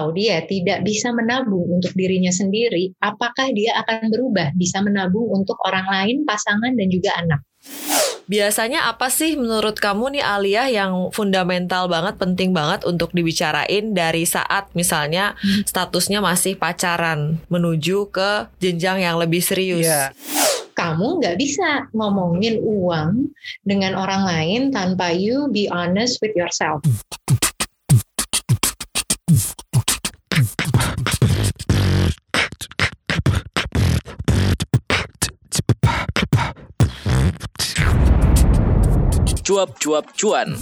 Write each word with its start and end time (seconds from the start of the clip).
Kalau 0.00 0.16
dia 0.16 0.40
tidak 0.48 0.80
bisa 0.80 1.12
menabung 1.12 1.76
untuk 1.76 1.92
dirinya 1.92 2.32
sendiri, 2.32 2.96
apakah 3.04 3.52
dia 3.52 3.76
akan 3.84 4.08
berubah 4.08 4.48
bisa 4.56 4.80
menabung 4.80 5.28
untuk 5.28 5.60
orang 5.68 5.84
lain, 5.92 6.24
pasangan, 6.24 6.72
dan 6.72 6.88
juga 6.88 7.12
anak? 7.20 7.44
Biasanya 8.24 8.88
apa 8.88 9.12
sih 9.12 9.36
menurut 9.36 9.76
kamu 9.76 10.16
nih 10.16 10.24
Alia 10.24 10.64
yang 10.72 11.12
fundamental 11.12 11.84
banget, 11.84 12.16
penting 12.16 12.56
banget 12.56 12.88
untuk 12.88 13.12
dibicarain 13.12 13.92
dari 13.92 14.24
saat 14.24 14.72
misalnya 14.72 15.36
hmm. 15.36 15.68
statusnya 15.68 16.24
masih 16.24 16.56
pacaran 16.56 17.36
menuju 17.52 18.08
ke 18.08 18.48
jenjang 18.56 19.04
yang 19.04 19.20
lebih 19.20 19.44
serius? 19.44 19.84
Yeah 19.84 20.16
kamu 20.80 21.20
nggak 21.20 21.36
bisa 21.36 21.92
ngomongin 21.92 22.56
uang 22.64 23.28
dengan 23.68 23.92
orang 23.92 24.24
lain 24.24 24.60
tanpa 24.72 25.12
you 25.12 25.44
be 25.52 25.68
honest 25.68 26.16
with 26.24 26.32
yourself. 26.32 26.80
Cuap-cuap 39.50 40.14
cuan. 40.14 40.54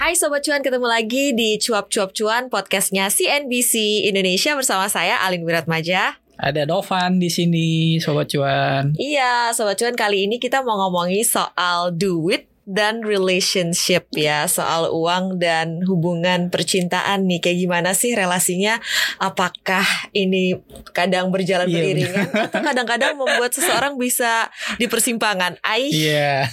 Hai 0.00 0.16
Sobat 0.16 0.40
Cuan, 0.48 0.64
ketemu 0.64 0.88
lagi 0.88 1.36
di 1.36 1.60
Cuap-Cuap 1.60 2.16
Cuan 2.16 2.48
podcastnya 2.48 3.12
CNBC 3.12 4.08
Indonesia 4.08 4.56
bersama 4.56 4.88
saya 4.88 5.20
Alin 5.20 5.44
Wiratmaja. 5.44 6.16
Ada 6.40 6.64
Dovan 6.64 7.20
di 7.20 7.28
sini, 7.28 8.00
Sobat 8.00 8.32
Cuan. 8.32 8.96
Iya, 8.96 9.52
Sobat 9.52 9.76
Cuan 9.76 9.92
kali 9.92 10.24
ini 10.24 10.40
kita 10.40 10.64
mau 10.64 10.80
ngomongin 10.88 11.20
soal 11.20 11.92
duit 11.92 12.48
dan 12.68 13.00
relationship 13.00 14.12
ya 14.12 14.44
soal 14.44 14.92
uang 14.92 15.40
dan 15.40 15.80
hubungan 15.88 16.52
percintaan 16.52 17.24
nih. 17.24 17.40
Kayak 17.40 17.58
gimana 17.64 17.90
sih 17.96 18.12
relasinya? 18.12 18.76
Apakah 19.16 19.88
ini 20.12 20.60
kadang 20.92 21.32
berjalan 21.32 21.64
yeah, 21.64 21.80
beriringan 21.80 22.28
atau 22.28 22.60
kadang-kadang 22.60 23.16
membuat 23.16 23.56
seseorang 23.56 23.96
bisa 23.96 24.52
di 24.76 24.84
persimpangan? 24.84 25.56
Aish. 25.64 25.96
Yeah. 26.08 26.48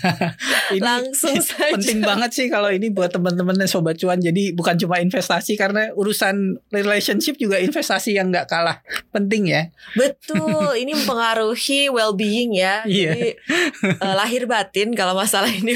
langsung 0.84 1.38
saja. 1.46 1.74
penting 1.78 2.04
banget 2.04 2.32
sih 2.34 2.48
kalau 2.52 2.68
ini 2.70 2.92
buat 2.92 3.14
teman-teman 3.14 3.56
sobat 3.66 3.98
cuan. 3.98 4.20
Jadi 4.20 4.52
bukan 4.54 4.78
cuma 4.78 5.00
investasi 5.00 5.56
karena 5.56 5.92
urusan 5.96 6.60
relationship 6.70 7.40
juga 7.40 7.58
investasi 7.62 8.16
yang 8.16 8.30
nggak 8.30 8.48
kalah 8.48 8.82
penting 9.16 9.50
ya. 9.50 9.72
Betul. 9.98 10.76
Ini 10.76 10.92
mempengaruhi 10.98 11.90
well 11.90 12.14
being 12.14 12.54
ya. 12.56 12.86
Yeah. 12.86 13.16
jadi 13.16 13.30
uh, 14.02 14.16
lahir 14.16 14.46
batin 14.46 14.94
kalau 14.94 15.18
masalah 15.18 15.50
ini 15.50 15.76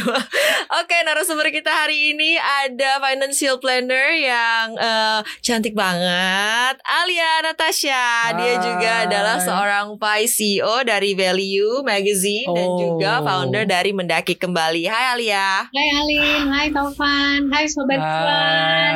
Oke, 0.81 0.97
narasumber 1.01 1.49
kita 1.49 1.73
hari 1.73 2.13
ini 2.13 2.37
ada 2.37 3.01
financial 3.01 3.57
planner 3.57 4.13
yang 4.13 4.77
uh, 4.77 5.25
cantik 5.41 5.73
banget, 5.73 6.77
Alia 6.85 7.41
Natasha. 7.41 8.37
Dia 8.37 8.53
juga 8.61 8.91
adalah 9.09 9.37
seorang 9.41 9.97
vice 9.97 10.33
CEO 10.37 10.85
dari 10.85 11.17
Value 11.17 11.81
Magazine 11.81 12.45
oh. 12.45 12.53
dan 12.53 12.69
juga 12.77 13.11
oh. 13.19 13.25
founder 13.25 13.65
dari 13.65 13.89
Mendaki 13.89 14.37
Kembali. 14.37 14.85
Hai 14.85 15.05
Alia. 15.17 15.65
Hai 15.73 15.89
Alin, 15.97 16.43
hai 16.53 16.67
Taufan, 16.69 17.49
hai 17.49 17.65
Sobat 17.65 17.97
Cuan. 17.97 18.93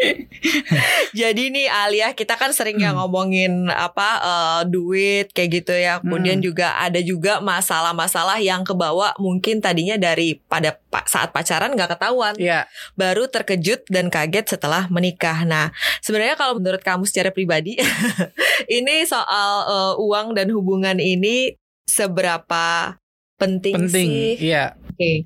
Jadi 1.20 1.52
nih 1.52 1.68
Alia, 1.68 2.16
kita 2.16 2.36
kan 2.40 2.52
sering 2.56 2.80
ya 2.80 2.96
ngomongin 2.96 3.68
apa 3.68 4.08
uh, 4.20 4.60
duit 4.64 5.28
kayak 5.36 5.50
gitu 5.60 5.74
ya. 5.76 6.00
Kemudian 6.00 6.40
hmm. 6.40 6.46
juga 6.46 6.76
ada 6.80 7.00
juga 7.04 7.38
masalah-masalah 7.44 8.40
yang 8.40 8.64
kebawa 8.64 9.12
mungkin 9.20 9.60
tadinya 9.70 9.94
dari 9.94 10.34
pada 10.34 10.74
saat 11.06 11.30
pacaran 11.30 11.78
nggak 11.78 11.94
ketahuan, 11.94 12.34
yeah. 12.42 12.66
baru 12.98 13.30
terkejut 13.30 13.86
dan 13.86 14.10
kaget 14.10 14.58
setelah 14.58 14.90
menikah. 14.90 15.46
Nah, 15.46 15.70
sebenarnya 16.02 16.34
kalau 16.34 16.58
menurut 16.58 16.82
kamu 16.82 17.06
secara 17.06 17.30
pribadi, 17.30 17.78
ini 18.82 19.06
soal 19.06 19.52
uh, 19.70 19.94
uang 20.02 20.34
dan 20.34 20.50
hubungan 20.50 20.98
ini 20.98 21.54
seberapa 21.86 22.98
penting, 23.38 23.86
penting 23.86 24.08
sih? 24.10 24.50
Iya. 24.50 24.74
Oke, 24.90 24.98
okay. 24.98 25.16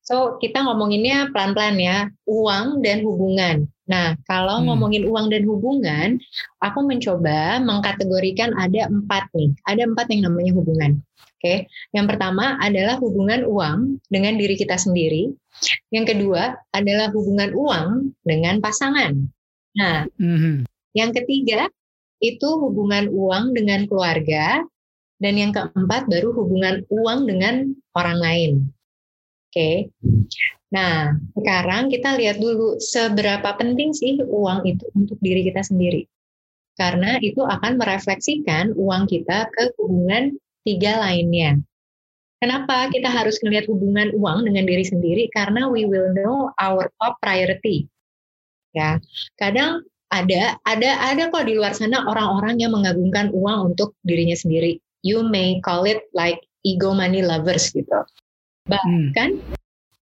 so 0.00 0.40
kita 0.40 0.64
ngomonginnya 0.64 1.28
pelan-pelan 1.36 1.76
ya, 1.76 2.08
uang 2.24 2.80
dan 2.80 3.04
hubungan. 3.04 3.68
Nah, 3.92 4.16
kalau 4.24 4.62
hmm. 4.62 4.72
ngomongin 4.72 5.04
uang 5.04 5.26
dan 5.28 5.44
hubungan, 5.44 6.08
aku 6.64 6.80
mencoba 6.80 7.60
mengkategorikan 7.60 8.56
ada 8.56 8.88
empat 8.88 9.28
nih. 9.36 9.52
Ada 9.68 9.84
empat 9.84 10.06
yang 10.14 10.32
namanya 10.32 10.52
hubungan. 10.56 11.04
Oke, 11.42 11.66
yang 11.90 12.06
pertama 12.06 12.54
adalah 12.62 13.02
hubungan 13.02 13.42
uang 13.42 13.98
dengan 14.06 14.38
diri 14.38 14.54
kita 14.54 14.78
sendiri. 14.78 15.34
Yang 15.90 16.14
kedua 16.14 16.54
adalah 16.70 17.10
hubungan 17.10 17.50
uang 17.50 18.14
dengan 18.22 18.62
pasangan. 18.62 19.26
Nah, 19.74 20.06
mm-hmm. 20.06 20.62
yang 20.94 21.10
ketiga 21.10 21.66
itu 22.22 22.46
hubungan 22.46 23.10
uang 23.10 23.58
dengan 23.58 23.90
keluarga, 23.90 24.62
dan 25.22 25.38
yang 25.38 25.54
keempat 25.54 26.10
baru 26.10 26.34
hubungan 26.34 26.82
uang 26.90 27.30
dengan 27.30 27.70
orang 27.94 28.18
lain. 28.18 28.52
Oke, 29.50 29.94
nah 30.74 31.14
sekarang 31.38 31.90
kita 31.90 32.18
lihat 32.18 32.42
dulu 32.42 32.82
seberapa 32.82 33.54
penting 33.54 33.94
sih 33.94 34.18
uang 34.18 34.66
itu 34.66 34.82
untuk 34.98 35.18
diri 35.22 35.46
kita 35.46 35.62
sendiri. 35.62 36.10
Karena 36.74 37.20
itu 37.22 37.44
akan 37.44 37.78
merefleksikan 37.78 38.74
uang 38.74 39.06
kita 39.06 39.46
ke 39.52 39.76
hubungan 39.78 40.34
tiga 40.62 41.02
lainnya. 41.02 41.58
Kenapa 42.42 42.90
kita 42.90 43.06
harus 43.06 43.38
melihat 43.46 43.70
hubungan 43.70 44.10
uang 44.18 44.50
dengan 44.50 44.66
diri 44.66 44.82
sendiri? 44.82 45.30
Karena 45.30 45.70
we 45.70 45.86
will 45.86 46.10
know 46.10 46.50
our 46.58 46.90
top 46.98 47.14
priority. 47.22 47.86
Ya, 48.74 48.98
kadang 49.38 49.86
ada 50.10 50.58
ada 50.66 50.90
ada 51.06 51.30
kok 51.30 51.46
di 51.46 51.54
luar 51.54 51.70
sana 51.70 52.02
orang-orang 52.02 52.58
yang 52.58 52.74
mengagungkan 52.74 53.30
uang 53.30 53.74
untuk 53.74 53.94
dirinya 54.02 54.34
sendiri. 54.34 54.82
You 55.06 55.22
may 55.22 55.62
call 55.62 55.86
it 55.86 56.02
like 56.18 56.42
ego 56.66 56.90
money 56.90 57.22
lovers 57.22 57.70
gitu. 57.70 58.02
Bahkan 58.66 59.38
hmm. 59.38 59.54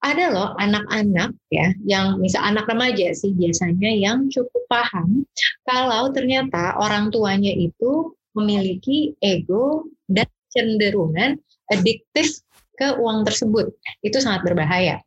ada 0.02 0.26
loh 0.34 0.50
anak-anak 0.58 1.38
ya 1.54 1.70
yang 1.86 2.18
misal 2.18 2.44
anak 2.44 2.66
remaja 2.66 3.14
sih 3.16 3.32
biasanya 3.34 3.90
yang 3.94 4.28
cukup 4.28 4.68
paham 4.68 5.24
kalau 5.64 6.12
ternyata 6.12 6.76
orang 6.76 7.08
tuanya 7.10 7.56
itu 7.56 8.12
memiliki 8.36 9.16
ego 9.24 9.88
dan 10.12 10.28
kecenderungan 10.54 11.42
adiktif 11.74 12.46
ke 12.78 12.94
uang 13.02 13.26
tersebut. 13.26 13.74
Itu 14.06 14.22
sangat 14.22 14.46
berbahaya. 14.46 15.02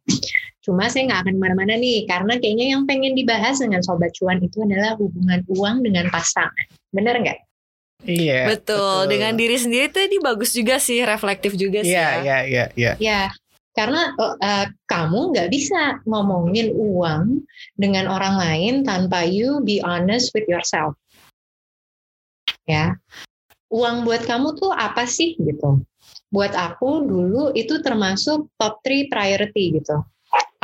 Cuma 0.67 0.91
saya 0.91 1.07
nggak 1.07 1.21
akan 1.23 1.35
ke 1.39 1.41
mana-mana 1.41 1.79
nih, 1.79 2.11
karena 2.11 2.35
kayaknya 2.43 2.75
yang 2.75 2.83
pengen 2.91 3.15
dibahas 3.15 3.63
dengan 3.63 3.87
Sobat 3.87 4.11
Cuan 4.19 4.43
itu 4.43 4.67
adalah 4.67 4.99
hubungan 4.99 5.47
uang 5.47 5.87
dengan 5.87 6.11
pasangan. 6.11 6.67
Bener 6.91 7.23
nggak? 7.23 7.39
Iya. 8.03 8.51
Betul. 8.51 9.07
betul. 9.07 9.15
Dengan 9.15 9.33
diri 9.39 9.57
sendiri 9.63 9.87
tuh 9.95 10.03
ini 10.03 10.19
bagus 10.19 10.51
juga 10.51 10.83
sih, 10.83 11.07
reflektif 11.07 11.55
juga 11.55 11.87
sih. 11.87 11.95
Iya, 11.95 12.03
ya. 12.03 12.19
iya, 12.19 12.39
iya, 12.43 12.65
iya. 12.75 12.93
Ya, 12.99 13.21
karena 13.79 14.11
uh, 14.19 14.67
kamu 14.91 15.37
nggak 15.37 15.51
bisa 15.55 16.03
ngomongin 16.03 16.75
uang 16.75 17.47
dengan 17.79 18.11
orang 18.11 18.35
lain 18.35 18.75
tanpa 18.83 19.23
you 19.23 19.63
be 19.63 19.79
honest 19.87 20.35
with 20.35 20.51
yourself. 20.51 20.99
Ya, 22.67 22.99
uang 23.77 24.09
buat 24.09 24.25
kamu 24.25 24.57
tuh 24.57 24.73
apa 24.73 25.05
sih 25.05 25.37
gitu. 25.37 25.85
Buat 26.33 26.57
aku 26.57 27.05
dulu 27.05 27.53
itu 27.53 27.77
termasuk 27.85 28.49
top 28.57 28.81
3 28.81 29.13
priority 29.13 29.77
gitu. 29.77 30.01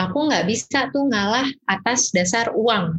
Aku 0.01 0.33
nggak 0.33 0.49
bisa 0.49 0.89
tuh 0.89 1.05
ngalah 1.13 1.45
atas 1.69 2.09
dasar 2.17 2.49
uang. 2.57 2.97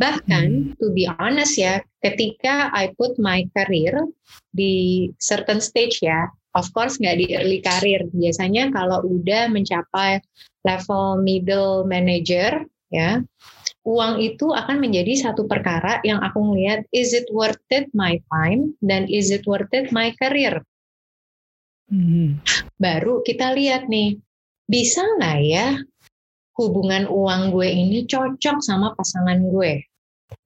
Bahkan 0.00 0.46
hmm. 0.48 0.80
to 0.80 0.88
be 0.96 1.04
honest 1.04 1.60
ya, 1.60 1.84
ketika 2.00 2.72
I 2.72 2.96
put 2.96 3.20
my 3.20 3.44
career 3.52 4.08
di 4.56 5.06
certain 5.20 5.60
stage 5.60 6.00
ya, 6.00 6.32
of 6.56 6.72
course 6.72 6.96
nggak 6.96 7.20
di 7.20 7.26
early 7.36 7.60
career. 7.60 8.08
Biasanya 8.08 8.72
kalau 8.72 9.04
udah 9.04 9.52
mencapai 9.52 10.24
level 10.64 11.20
middle 11.20 11.84
manager 11.84 12.64
ya, 12.88 13.20
uang 13.90 14.22
itu 14.22 14.54
akan 14.54 14.78
menjadi 14.78 15.18
satu 15.18 15.50
perkara 15.50 15.98
yang 16.06 16.22
aku 16.22 16.38
melihat 16.46 16.86
is 16.94 17.10
it 17.10 17.26
worth 17.34 17.58
it 17.74 17.90
my 17.90 18.22
time 18.30 18.78
dan 18.78 19.10
is 19.10 19.34
it 19.34 19.42
worth 19.50 19.70
it 19.74 19.90
my 19.90 20.14
career. 20.22 20.62
Hmm. 21.90 22.38
Baru 22.78 23.26
kita 23.26 23.50
lihat 23.50 23.90
nih, 23.90 24.14
bisa 24.70 25.02
nggak 25.18 25.38
ya 25.42 25.74
hubungan 26.54 27.10
uang 27.10 27.50
gue 27.50 27.66
ini 27.66 28.06
cocok 28.06 28.62
sama 28.62 28.94
pasangan 28.94 29.42
gue. 29.42 29.82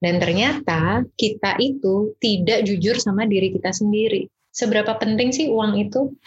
Dan 0.01 0.17
ternyata 0.17 1.05
kita 1.13 1.61
itu 1.61 2.17
tidak 2.17 2.65
jujur 2.65 2.97
sama 2.97 3.29
diri 3.29 3.53
kita 3.53 3.69
sendiri. 3.69 4.25
Seberapa 4.49 4.97
penting 4.97 5.29
sih 5.29 5.53
uang 5.53 5.77
itu? 5.77 6.17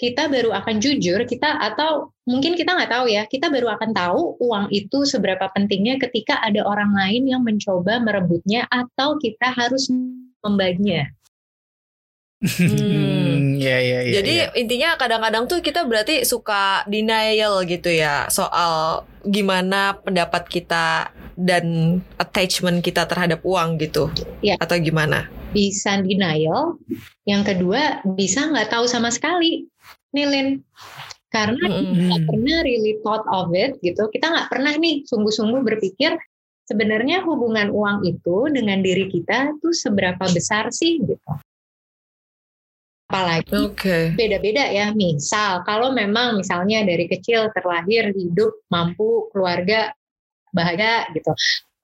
Kita 0.00 0.32
baru 0.32 0.56
akan 0.56 0.80
jujur 0.80 1.20
kita 1.28 1.60
atau 1.60 2.08
mungkin 2.24 2.56
kita 2.56 2.72
nggak 2.72 2.88
tahu 2.88 3.06
ya 3.12 3.28
kita 3.28 3.52
baru 3.52 3.76
akan 3.76 3.92
tahu 3.92 4.40
uang 4.40 4.72
itu 4.72 5.04
seberapa 5.04 5.52
pentingnya 5.52 6.00
ketika 6.00 6.40
ada 6.40 6.64
orang 6.64 6.96
lain 6.96 7.28
yang 7.28 7.44
mencoba 7.44 8.00
merebutnya 8.00 8.64
atau 8.72 9.20
kita 9.20 9.52
harus 9.52 9.92
membaginya 10.40 11.04
Hmm, 12.40 13.52
ya, 13.60 13.76
ya, 13.84 14.00
ya, 14.00 14.12
Jadi 14.16 14.34
ya. 14.40 14.48
intinya 14.56 14.96
kadang-kadang 14.96 15.44
tuh 15.44 15.60
kita 15.60 15.84
berarti 15.84 16.24
suka 16.24 16.88
denial 16.88 17.60
gitu 17.68 17.92
ya 17.92 18.32
soal 18.32 19.04
gimana 19.28 20.00
pendapat 20.00 20.48
kita 20.48 21.12
dan 21.36 22.00
attachment 22.16 22.80
kita 22.80 23.04
terhadap 23.04 23.44
uang 23.44 23.76
gitu. 23.76 24.08
Ya. 24.40 24.56
Atau 24.56 24.80
gimana? 24.80 25.28
Bisa 25.50 25.98
denial. 26.02 26.78
Yang 27.26 27.42
kedua 27.54 28.02
bisa 28.16 28.46
nggak 28.50 28.70
tahu 28.70 28.86
sama 28.86 29.10
sekali. 29.10 29.66
Nilin. 30.14 30.62
Karena 31.30 31.62
Mm-mm. 31.62 31.78
kita 31.86 32.02
nggak 32.10 32.22
pernah 32.26 32.56
really 32.66 32.94
thought 33.06 33.22
of 33.30 33.54
it 33.54 33.78
gitu. 33.86 34.10
Kita 34.10 34.26
nggak 34.34 34.48
pernah 34.50 34.74
nih 34.74 35.06
sungguh-sungguh 35.06 35.62
berpikir 35.62 36.18
sebenarnya 36.66 37.22
hubungan 37.26 37.70
uang 37.70 38.06
itu 38.06 38.50
dengan 38.50 38.82
diri 38.82 39.06
kita 39.10 39.54
tuh 39.62 39.74
seberapa 39.74 40.22
besar 40.30 40.74
sih 40.74 40.98
gitu. 41.02 41.30
Apalagi 43.10 43.74
Oke. 43.74 44.14
beda-beda 44.14 44.70
ya. 44.70 44.94
Misal 44.94 45.66
kalau 45.66 45.90
memang 45.90 46.38
misalnya 46.38 46.86
dari 46.86 47.10
kecil 47.10 47.50
terlahir 47.54 48.14
hidup 48.14 48.66
mampu 48.70 49.26
keluarga 49.34 49.90
bahagia 50.54 51.10
gitu. 51.14 51.34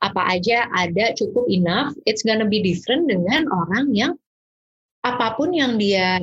Apa 0.03 0.29
aja 0.29 0.69
ada 0.73 1.17
cukup 1.17 1.49
enough, 1.49 1.97
it's 2.05 2.23
gonna 2.23 2.47
be 2.47 2.61
different 2.61 3.09
dengan 3.09 3.49
orang 3.49 3.93
yang 3.97 4.13
apa 5.07 5.39
pun 5.39 5.55
yang 5.55 5.79
dia 5.79 6.21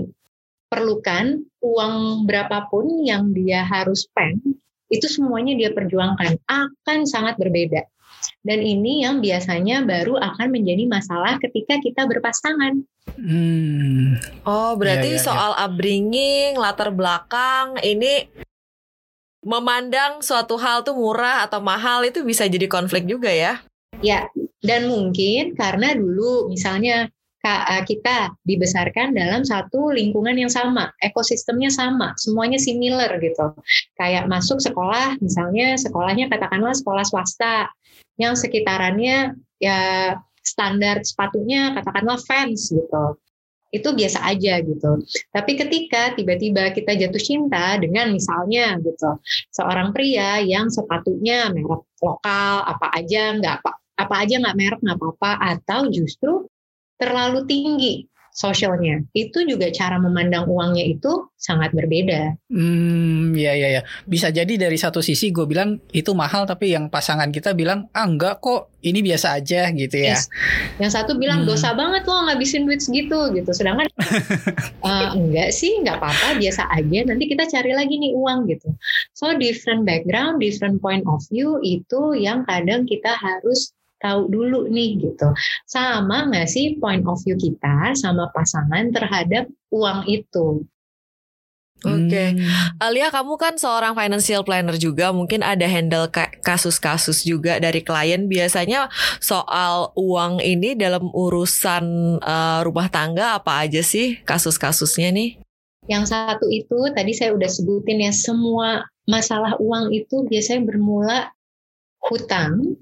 perlukan, 0.67 1.45
uang 1.61 2.25
berapapun 2.25 3.05
yang 3.05 3.31
dia 3.31 3.61
harus 3.63 4.09
spend, 4.09 4.41
itu 4.89 5.05
semuanya 5.05 5.53
dia 5.53 5.69
perjuangkan 5.69 6.41
akan 6.49 6.99
sangat 7.05 7.37
berbeda. 7.37 7.85
Dan 8.43 8.59
ini 8.63 9.03
yang 9.03 9.19
biasanya 9.19 9.83
baru 9.83 10.15
akan 10.19 10.47
menjadi 10.51 10.87
masalah 10.87 11.39
ketika 11.39 11.79
kita 11.79 12.07
berpasangan. 12.07 12.83
Hmm. 13.19 14.15
Oh, 14.47 14.73
berarti 14.79 15.15
Iya, 15.15 15.19
iya, 15.19 15.25
soal 15.25 15.51
upbringing, 15.59 16.55
latar 16.55 16.91
belakang 16.91 17.79
ini 17.83 18.27
memandang 19.43 20.23
suatu 20.23 20.55
hal 20.55 20.81
tuh 20.87 20.95
murah 20.95 21.43
atau 21.43 21.59
mahal 21.59 22.01
itu 22.07 22.23
bisa 22.23 22.47
jadi 22.47 22.65
konflik 22.65 23.03
juga 23.05 23.29
ya. 23.29 23.59
Ya, 24.01 24.27
dan 24.63 24.89
mungkin 24.89 25.53
karena 25.53 25.93
dulu 25.93 26.49
misalnya 26.49 27.11
eh, 27.43 27.83
kita 27.83 28.33
dibesarkan 28.47 29.13
dalam 29.13 29.43
satu 29.43 29.91
lingkungan 29.91 30.39
yang 30.39 30.49
sama, 30.49 30.89
ekosistemnya 31.03 31.69
sama, 31.69 32.15
semuanya 32.17 32.57
similar 32.57 33.11
gitu. 33.19 33.53
Kayak 33.99 34.31
masuk 34.31 34.63
sekolah, 34.63 35.19
misalnya 35.19 35.75
sekolahnya 35.77 36.31
katakanlah 36.31 36.73
sekolah 36.73 37.05
swasta, 37.05 37.69
yang 38.17 38.33
sekitarannya 38.33 39.37
ya 39.59 39.79
standar 40.43 40.99
sepatunya 41.03 41.71
katakanlah 41.71 42.19
fans 42.27 42.71
gitu. 42.71 43.05
Itu 43.73 43.97
biasa 43.97 44.21
aja 44.21 44.61
gitu. 44.61 45.01
Tapi 45.33 45.51
ketika 45.57 46.13
tiba-tiba 46.13 46.69
kita 46.77 46.93
jatuh 46.93 47.17
cinta 47.17 47.81
dengan 47.81 48.13
misalnya 48.13 48.77
gitu, 48.77 49.17
seorang 49.49 49.89
pria 49.89 50.37
yang 50.45 50.69
sepatunya 50.69 51.49
merek 51.49 51.81
lokal 51.97 52.53
apa 52.69 52.93
aja 52.93 53.33
nggak 53.33 53.65
apa 53.65 53.71
apa 53.97 54.15
aja 54.21 54.35
nggak 54.41 54.57
merek 54.57 54.79
nggak 54.81 54.97
apa-apa 54.97 55.31
atau 55.57 55.89
justru 55.89 56.45
terlalu 57.01 57.45
tinggi 57.49 58.05
sosialnya 58.33 59.05
itu 59.13 59.45
juga 59.45 59.69
cara 59.69 59.95
memandang 59.95 60.49
uangnya 60.49 60.83
itu 60.83 61.29
sangat 61.37 61.69
berbeda 61.71 62.33
Hmm, 62.49 63.33
ya 63.33 63.53
ya 63.53 63.69
ya. 63.69 63.81
Bisa 64.03 64.29
jadi 64.29 64.49
dari 64.55 64.73
satu 64.73 64.99
sisi 64.99 65.29
gue 65.29 65.43
bilang 65.43 65.77
itu 65.89 66.13
mahal 66.13 66.43
tapi 66.43 66.69
yang 66.69 66.87
pasangan 66.87 67.29
kita 67.29 67.53
bilang 67.53 67.89
ah 67.91 68.03
enggak 68.03 68.37
kok 68.39 68.73
ini 68.81 68.99
biasa 68.99 69.37
aja 69.37 69.69
gitu 69.69 69.95
ya. 69.95 70.13
Yes. 70.13 70.29
yang 70.75 70.89
satu 70.89 71.13
bilang 71.15 71.43
Hmm. 71.43 71.49
dosa 71.49 71.73
banget 71.73 72.03
loh 72.03 72.25
ngabisin 72.25 72.65
duit 72.65 72.79
segitu 72.79 73.15
gitu 73.31 73.51
sedangkan 73.51 73.85
"Eh, 74.81 75.09
enggak 75.17 75.49
sih 75.51 75.77
nggak 75.79 75.97
apa-apa 75.97 76.37
biasa 76.37 76.65
aja 76.69 76.99
nanti 77.03 77.23
kita 77.25 77.45
cari 77.45 77.71
lagi 77.71 77.95
nih 77.95 78.13
uang 78.13 78.45
gitu 78.47 78.73
so 79.11 79.33
different 79.35 79.83
background 79.83 80.37
different 80.37 80.79
point 80.79 81.05
of 81.05 81.21
view 81.27 81.61
itu 81.61 82.13
yang 82.15 82.41
kadang 82.43 82.83
kita 82.83 83.13
harus 83.13 83.73
tahu 84.03 84.27
dulu 84.27 84.67
nih 84.67 84.99
gitu 84.99 85.31
sama 85.63 86.27
nggak 86.27 86.51
sih 86.51 86.75
point 86.83 87.07
of 87.07 87.15
view 87.23 87.39
kita 87.39 87.95
sama 87.95 88.27
pasangan 88.35 88.91
terhadap 88.91 89.47
uang 89.71 90.03
itu 90.11 90.67
Oke. 91.83 92.31
Hmm. 92.31 92.79
Alia 92.79 93.11
kamu 93.11 93.35
kan 93.35 93.59
seorang 93.59 93.91
financial 93.91 94.47
planner 94.47 94.79
juga 94.79 95.11
mungkin 95.11 95.43
ada 95.43 95.67
handle 95.67 96.07
ka- 96.07 96.31
kasus-kasus 96.39 97.27
juga 97.27 97.59
dari 97.59 97.83
klien 97.83 98.23
biasanya 98.31 98.87
soal 99.19 99.91
uang 99.99 100.39
ini 100.39 100.79
dalam 100.79 101.11
urusan 101.11 101.83
eh, 102.23 102.59
rumah 102.63 102.87
tangga 102.87 103.35
apa 103.35 103.67
aja 103.67 103.83
sih 103.83 104.23
kasus-kasusnya 104.23 105.11
nih? 105.11 105.43
Yang 105.91 106.15
satu 106.15 106.47
itu 106.47 106.79
tadi 106.95 107.11
saya 107.11 107.35
udah 107.35 107.51
sebutin 107.51 107.99
ya 107.99 108.15
semua 108.15 108.87
masalah 109.03 109.59
uang 109.59 109.91
itu 109.91 110.23
biasanya 110.23 110.63
bermula 110.63 111.35
hutang 111.99 112.79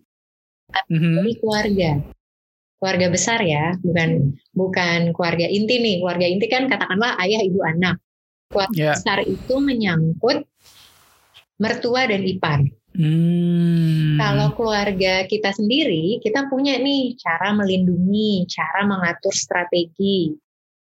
Mhm. 0.89 1.13
dari 1.21 1.33
keluarga. 1.39 1.91
Keluarga 2.81 3.07
besar 3.13 3.39
ya, 3.45 3.77
bukan 3.85 4.33
bukan 4.57 5.00
keluarga 5.13 5.45
inti 5.45 5.77
nih. 5.77 6.01
Keluarga 6.01 6.25
inti 6.25 6.45
kan 6.50 6.65
katakanlah 6.65 7.13
ayah, 7.21 7.41
ibu, 7.45 7.62
anak. 7.62 8.01
Keluarga 8.50 8.73
Ya. 8.73 8.91
besar 8.97 9.21
itu 9.23 9.56
menyangkut 9.62 10.50
mertua 11.62 12.09
dan 12.09 12.25
ipar. 12.25 12.65
Hmm. 12.91 14.19
Kalau 14.19 14.51
keluarga 14.57 15.23
kita 15.29 15.56
sendiri, 15.56 16.19
kita 16.19 16.51
punya 16.51 16.75
nih 16.81 17.15
cara 17.15 17.56
melindungi, 17.56 18.44
cara 18.51 18.83
mengatur 18.83 19.31
strategi. 19.31 20.33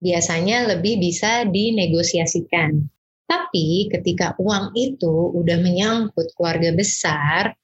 Biasanya 0.01 0.73
lebih 0.73 0.97
bisa 1.03 1.45
dinegosiasikan. 1.45 2.81
Tapi 3.29 3.87
ketika 3.93 4.35
uang 4.41 4.73
itu 4.75 5.31
udah 5.37 5.57
menyangkut 5.61 6.33
keluarga 6.35 6.73
besar, 6.75 7.55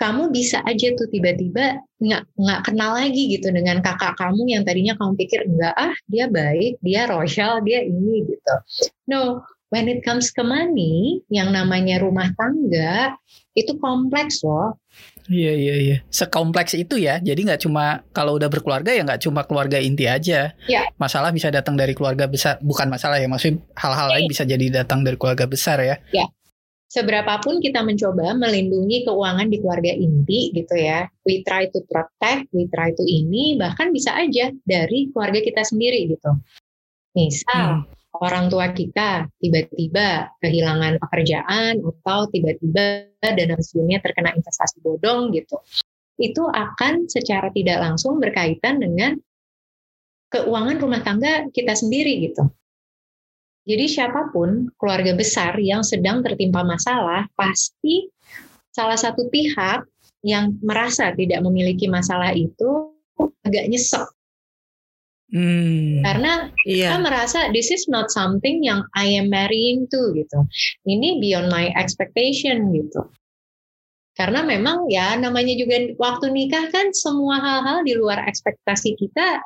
kamu 0.00 0.32
bisa 0.32 0.64
aja 0.64 0.96
tuh 0.96 1.06
tiba-tiba 1.12 1.84
nggak 2.00 2.22
nggak 2.32 2.60
kenal 2.64 2.96
lagi 2.96 3.28
gitu 3.28 3.52
dengan 3.52 3.84
kakak 3.84 4.16
kamu 4.16 4.48
yang 4.48 4.64
tadinya 4.64 4.96
kamu 4.96 5.12
pikir 5.20 5.44
enggak 5.44 5.76
ah 5.76 5.92
dia 6.08 6.24
baik, 6.26 6.80
dia 6.80 7.04
royal, 7.04 7.60
dia 7.60 7.84
ini 7.84 8.24
gitu. 8.24 8.54
No, 9.04 9.44
when 9.68 9.92
it 9.92 10.00
comes 10.00 10.32
ke 10.32 10.40
money, 10.40 11.20
yang 11.28 11.52
namanya 11.52 12.00
rumah 12.00 12.32
tangga 12.32 13.12
itu 13.52 13.76
kompleks 13.76 14.40
loh. 14.40 14.80
Iya 15.30 15.52
iya 15.54 15.74
iya. 15.78 15.96
Sekompleks 16.10 16.74
itu 16.74 16.98
ya. 16.98 17.22
Jadi 17.22 17.46
nggak 17.46 17.62
cuma 17.62 18.02
kalau 18.10 18.34
udah 18.34 18.50
berkeluarga 18.50 18.90
ya 18.90 19.06
nggak 19.06 19.22
cuma 19.22 19.46
keluarga 19.46 19.78
inti 19.78 20.10
aja. 20.10 20.56
Ya. 20.66 20.82
Masalah 20.98 21.30
bisa 21.30 21.54
datang 21.54 21.78
dari 21.78 21.94
keluarga 21.94 22.26
besar. 22.26 22.58
Bukan 22.58 22.90
masalah 22.90 23.22
ya. 23.22 23.30
Maksudnya 23.30 23.62
hal-hal 23.78 24.08
lain 24.10 24.26
bisa 24.26 24.42
jadi 24.42 24.82
datang 24.82 25.06
dari 25.06 25.14
keluarga 25.14 25.46
besar 25.46 25.78
ya. 25.86 26.02
Seberapapun 26.90 27.62
kita 27.62 27.86
mencoba 27.86 28.34
melindungi 28.34 29.06
keuangan 29.06 29.46
di 29.46 29.62
keluarga 29.62 29.94
inti 29.94 30.50
gitu 30.50 30.74
ya, 30.74 31.06
we 31.22 31.46
try 31.46 31.70
to 31.70 31.78
protect, 31.86 32.50
we 32.50 32.66
try 32.66 32.90
to 32.90 33.06
ini, 33.06 33.54
bahkan 33.54 33.94
bisa 33.94 34.10
aja 34.10 34.50
dari 34.66 35.06
keluarga 35.14 35.38
kita 35.38 35.62
sendiri 35.62 36.10
gitu. 36.10 36.34
Misal 37.14 37.86
orang 38.18 38.50
tua 38.50 38.74
kita 38.74 39.30
tiba-tiba 39.38 40.34
kehilangan 40.42 40.98
pekerjaan 40.98 41.78
atau 41.78 42.26
tiba-tiba 42.26 43.06
dana 43.22 43.54
pensiunnya 43.54 44.02
terkena 44.02 44.34
investasi 44.34 44.82
bodong 44.82 45.30
gitu. 45.30 45.62
Itu 46.18 46.50
akan 46.50 47.06
secara 47.06 47.54
tidak 47.54 47.86
langsung 47.86 48.18
berkaitan 48.18 48.82
dengan 48.82 49.14
keuangan 50.34 50.76
rumah 50.82 51.06
tangga 51.06 51.46
kita 51.54 51.78
sendiri 51.78 52.18
gitu. 52.26 52.50
Jadi 53.70 53.86
siapa 53.86 54.34
pun 54.34 54.66
keluarga 54.74 55.14
besar 55.14 55.54
yang 55.62 55.86
sedang 55.86 56.26
tertimpa 56.26 56.66
masalah 56.66 57.30
pasti 57.38 58.10
salah 58.74 58.98
satu 58.98 59.30
pihak 59.30 59.86
yang 60.26 60.58
merasa 60.58 61.14
tidak 61.14 61.38
memiliki 61.46 61.86
masalah 61.86 62.34
itu 62.34 62.90
agak 63.46 63.70
nyesek 63.70 64.10
Hmm. 65.30 66.02
karena 66.02 66.50
kita 66.66 66.98
Iya. 66.98 67.06
merasa 67.06 67.38
this 67.54 67.70
is 67.70 67.86
not 67.86 68.10
something 68.10 68.66
yang 68.66 68.82
I 68.98 69.14
am 69.14 69.30
marrying 69.30 69.86
to 69.86 70.10
gitu. 70.18 70.42
Ini 70.82 71.22
beyond 71.22 71.54
my 71.54 71.70
expectation 71.78 72.74
gitu. 72.74 73.06
Karena 74.18 74.42
memang 74.42 74.90
ya 74.90 75.14
namanya 75.14 75.54
juga 75.54 75.86
waktu 76.02 76.34
nikah 76.34 76.74
kan 76.74 76.90
semua 76.90 77.38
hal-hal 77.38 77.86
di 77.86 77.94
luar 77.94 78.26
ekspektasi 78.26 78.98
kita 78.98 79.38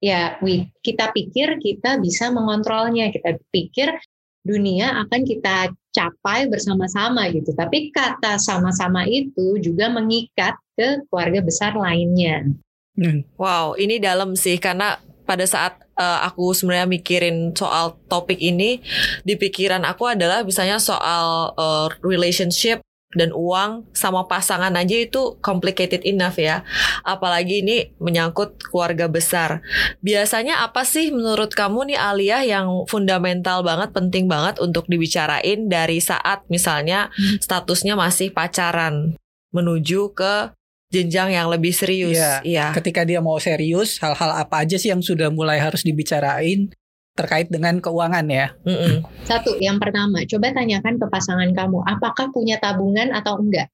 ya 0.00 0.40
we, 0.40 0.66
kita 0.80 1.12
pikir 1.12 1.60
kita 1.60 2.00
bisa 2.00 2.32
mengontrolnya, 2.32 3.12
kita 3.12 3.36
pikir 3.52 3.92
dunia 4.40 4.96
akan 5.04 5.20
kita 5.28 5.68
capai 5.92 6.48
bersama-sama 6.48 7.28
gitu. 7.30 7.52
Tapi 7.52 7.92
kata 7.92 8.40
sama-sama 8.40 9.04
itu 9.04 9.60
juga 9.60 9.92
mengikat 9.92 10.56
ke 10.74 11.04
keluarga 11.12 11.44
besar 11.44 11.76
lainnya. 11.76 12.48
Hmm. 12.96 13.22
Wow, 13.36 13.76
ini 13.76 14.00
dalam 14.00 14.34
sih 14.34 14.56
karena 14.56 14.96
pada 15.28 15.46
saat 15.46 15.78
eh, 15.94 16.20
aku 16.26 16.56
sebenarnya 16.56 16.88
mikirin 16.90 17.54
soal 17.54 18.00
topik 18.10 18.40
ini 18.40 18.82
di 19.22 19.38
pikiran 19.38 19.86
aku 19.86 20.10
adalah 20.10 20.42
misalnya 20.42 20.80
soal 20.80 21.54
eh, 21.54 21.86
relationship 22.02 22.82
dan 23.10 23.34
uang 23.34 23.90
sama 23.90 24.30
pasangan 24.30 24.70
aja 24.78 24.94
itu 24.94 25.34
complicated 25.42 26.06
enough 26.06 26.38
ya. 26.38 26.62
Apalagi 27.02 27.66
ini 27.66 27.90
menyangkut 27.98 28.62
keluarga 28.70 29.10
besar. 29.10 29.66
Biasanya 29.98 30.62
apa 30.62 30.86
sih 30.86 31.10
menurut 31.10 31.50
kamu 31.50 31.90
nih 31.90 31.98
Alia 31.98 32.38
yang 32.46 32.86
fundamental 32.86 33.66
banget, 33.66 33.90
penting 33.90 34.30
banget 34.30 34.62
untuk 34.62 34.86
dibicarain 34.86 35.66
dari 35.66 35.98
saat 35.98 36.46
misalnya 36.46 37.10
hmm. 37.18 37.42
statusnya 37.42 37.98
masih 37.98 38.30
pacaran 38.30 39.18
menuju 39.50 40.14
ke 40.14 40.54
jenjang 40.90 41.34
yang 41.34 41.46
lebih 41.50 41.74
serius. 41.74 42.18
Iya. 42.18 42.42
iya. 42.46 42.66
Ketika 42.74 43.06
dia 43.06 43.22
mau 43.22 43.38
serius, 43.38 43.98
hal-hal 44.02 44.34
apa 44.38 44.66
aja 44.66 44.78
sih 44.78 44.90
yang 44.90 45.02
sudah 45.02 45.30
mulai 45.30 45.62
harus 45.62 45.86
dibicarain? 45.86 46.70
Terkait 47.20 47.52
dengan 47.52 47.76
keuangan 47.84 48.24
ya. 48.32 48.56
Mm-mm. 48.64 49.04
Satu, 49.28 49.60
yang 49.60 49.76
pertama, 49.76 50.24
coba 50.24 50.56
tanyakan 50.56 50.96
ke 50.96 51.06
pasangan 51.12 51.52
kamu, 51.52 51.84
apakah 51.84 52.32
punya 52.32 52.56
tabungan 52.56 53.12
atau 53.12 53.36
enggak? 53.36 53.68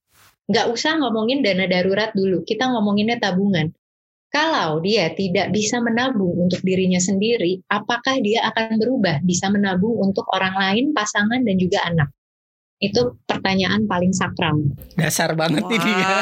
Enggak 0.51 0.67
usah 0.67 0.99
ngomongin 0.99 1.39
dana 1.39 1.63
darurat 1.67 2.11
dulu, 2.11 2.43
kita 2.43 2.67
ngomonginnya 2.67 3.19
tabungan. 3.23 3.71
Kalau 4.27 4.83
dia 4.83 5.07
tidak 5.15 5.55
bisa 5.55 5.79
menabung 5.79 6.35
untuk 6.35 6.59
dirinya 6.59 6.99
sendiri, 6.99 7.63
apakah 7.71 8.19
dia 8.19 8.43
akan 8.51 8.75
berubah 8.75 9.23
bisa 9.23 9.47
menabung 9.47 9.95
untuk 10.03 10.27
orang 10.35 10.51
lain, 10.59 10.91
pasangan, 10.91 11.47
dan 11.47 11.55
juga 11.55 11.79
anak? 11.87 12.11
Itu 12.77 13.17
pertanyaan 13.23 13.87
paling 13.87 14.11
sakral. 14.11 14.67
Dasar 14.99 15.33
banget 15.33 15.65
wow, 15.65 15.75
ini 15.79 15.91
ya. 15.95 16.15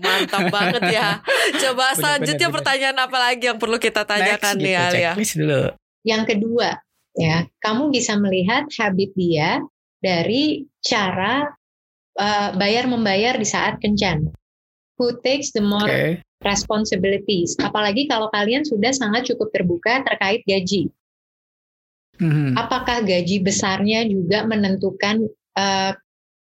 mantap 0.00 0.46
banget 0.48 0.82
ya. 0.88 1.08
Coba 1.66 1.92
bener, 1.92 1.98
selanjutnya 1.98 2.48
bener, 2.48 2.56
pertanyaan 2.56 2.98
apa 3.10 3.18
lagi 3.18 3.44
yang 3.50 3.58
perlu 3.58 3.76
kita 3.76 4.02
tanyakan 4.06 4.54
Next, 4.56 4.64
nih 4.64 4.74
gitu, 4.74 4.86
Alia? 4.86 5.12
dulu. 5.18 5.62
Yang 6.02 6.34
kedua, 6.34 6.78
ya, 7.14 7.46
kamu 7.62 7.94
bisa 7.94 8.18
melihat 8.18 8.66
habit 8.74 9.10
dia 9.14 9.62
dari 10.02 10.66
cara 10.82 11.46
uh, 12.18 12.50
bayar 12.58 12.90
membayar 12.90 13.38
di 13.38 13.46
saat 13.46 13.78
kencan. 13.78 14.30
Who 14.98 15.18
takes 15.22 15.54
the 15.54 15.62
more 15.62 15.86
okay. 15.86 16.22
responsibilities? 16.42 17.54
Apalagi 17.62 18.10
kalau 18.10 18.28
kalian 18.30 18.66
sudah 18.66 18.90
sangat 18.90 19.30
cukup 19.30 19.54
terbuka 19.54 20.02
terkait 20.02 20.42
gaji. 20.46 20.90
Mm-hmm. 22.20 22.54
Apakah 22.54 23.02
gaji 23.02 23.42
besarnya 23.42 24.04
juga 24.06 24.44
menentukan 24.46 25.26
uh, 25.58 25.92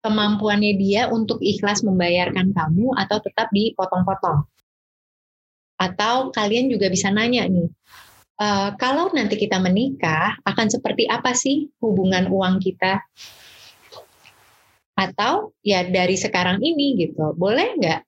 kemampuannya 0.02 0.74
dia 0.80 1.06
untuk 1.12 1.38
ikhlas 1.44 1.84
membayarkan 1.84 2.50
kamu 2.56 2.94
atau 2.98 3.18
tetap 3.22 3.52
dipotong-potong? 3.52 4.48
Atau 5.78 6.34
kalian 6.34 6.66
juga 6.72 6.90
bisa 6.90 7.12
nanya 7.14 7.46
nih, 7.46 7.70
uh, 8.38 8.70
kalau 8.78 9.10
nanti 9.12 9.36
kita 9.36 9.58
menikah 9.58 10.38
akan 10.46 10.66
seperti 10.70 11.10
apa 11.10 11.34
sih 11.34 11.68
hubungan 11.82 12.30
uang 12.30 12.62
kita? 12.62 13.02
Atau 14.98 15.54
ya 15.62 15.86
dari 15.86 16.18
sekarang 16.18 16.58
ini 16.58 16.98
gitu, 16.98 17.34
boleh 17.34 17.78
nggak? 17.78 18.00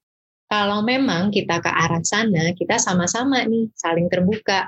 Kalau 0.51 0.83
memang 0.83 1.31
kita 1.31 1.63
ke 1.63 1.71
arah 1.71 2.03
sana, 2.03 2.51
kita 2.51 2.75
sama-sama 2.75 3.39
nih 3.47 3.71
saling 3.71 4.11
terbuka 4.11 4.67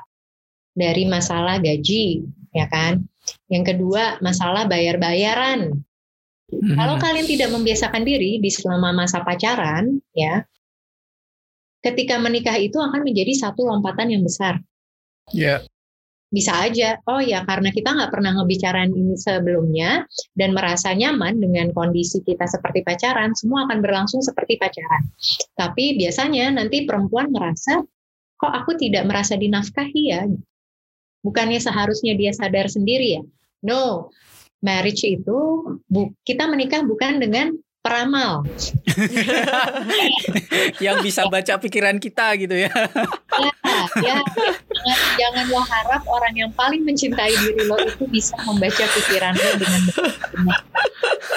dari 0.71 1.03
masalah 1.03 1.59
gaji, 1.59 2.23
ya 2.55 2.71
kan? 2.71 3.03
Yang 3.51 3.75
kedua, 3.75 4.23
masalah 4.23 4.63
bayar-bayaran. 4.71 5.83
Hmm. 6.47 6.75
Kalau 6.79 6.95
kalian 6.95 7.27
tidak 7.27 7.51
membiasakan 7.51 8.07
diri 8.07 8.39
di 8.39 8.47
selama 8.47 8.95
masa 8.95 9.27
pacaran, 9.27 9.99
ya, 10.15 10.47
ketika 11.83 12.15
menikah 12.15 12.55
itu 12.55 12.79
akan 12.79 13.03
menjadi 13.03 13.35
satu 13.35 13.67
lompatan 13.67 14.15
yang 14.15 14.23
besar. 14.23 14.63
Ya. 15.31 15.63
Bisa 16.33 16.65
aja, 16.65 16.97
oh 17.05 17.21
ya 17.21 17.45
karena 17.45 17.69
kita 17.69 17.93
nggak 17.93 18.09
pernah 18.09 18.33
ngebicarain 18.33 18.89
ini 18.89 19.13
sebelumnya 19.13 20.09
dan 20.33 20.57
merasa 20.57 20.89
nyaman 20.89 21.37
dengan 21.37 21.69
kondisi 21.77 22.25
kita 22.25 22.49
seperti 22.49 22.81
pacaran, 22.81 23.37
semua 23.37 23.69
akan 23.69 23.85
berlangsung 23.85 24.17
seperti 24.25 24.57
pacaran. 24.57 25.13
Tapi 25.53 25.93
biasanya 25.93 26.57
nanti 26.57 26.89
perempuan 26.89 27.29
merasa, 27.29 27.85
kok 28.33 28.49
aku 28.49 28.73
tidak 28.81 29.05
merasa 29.05 29.37
dinafkahi 29.37 30.03
ya? 30.09 30.25
Bukannya 31.21 31.61
seharusnya 31.61 32.17
dia 32.17 32.33
sadar 32.33 32.65
sendiri 32.65 33.21
ya? 33.21 33.23
No, 33.61 34.09
marriage 34.65 35.05
itu 35.05 35.39
kita 36.25 36.49
menikah 36.49 36.81
bukan 36.81 37.21
dengan 37.21 37.53
peramal. 37.83 38.47
yang 40.85 41.03
bisa 41.03 41.27
baca 41.27 41.59
pikiran 41.59 41.99
kita 41.99 42.39
gitu 42.39 42.55
ya. 42.55 42.71
ya, 42.71 43.51
ya 43.99 44.17
jangan, 44.23 44.97
jangan 45.19 45.45
lo 45.51 45.61
harap 45.61 46.03
orang 46.07 46.33
yang 46.33 46.51
paling 46.55 46.87
mencintai 46.87 47.35
diri 47.35 47.67
lo 47.67 47.75
itu 47.83 48.07
bisa 48.07 48.39
membaca 48.47 48.87
pikiran 48.87 49.35
lo 49.35 49.49
dengan 49.59 49.81
benar. 50.31 50.61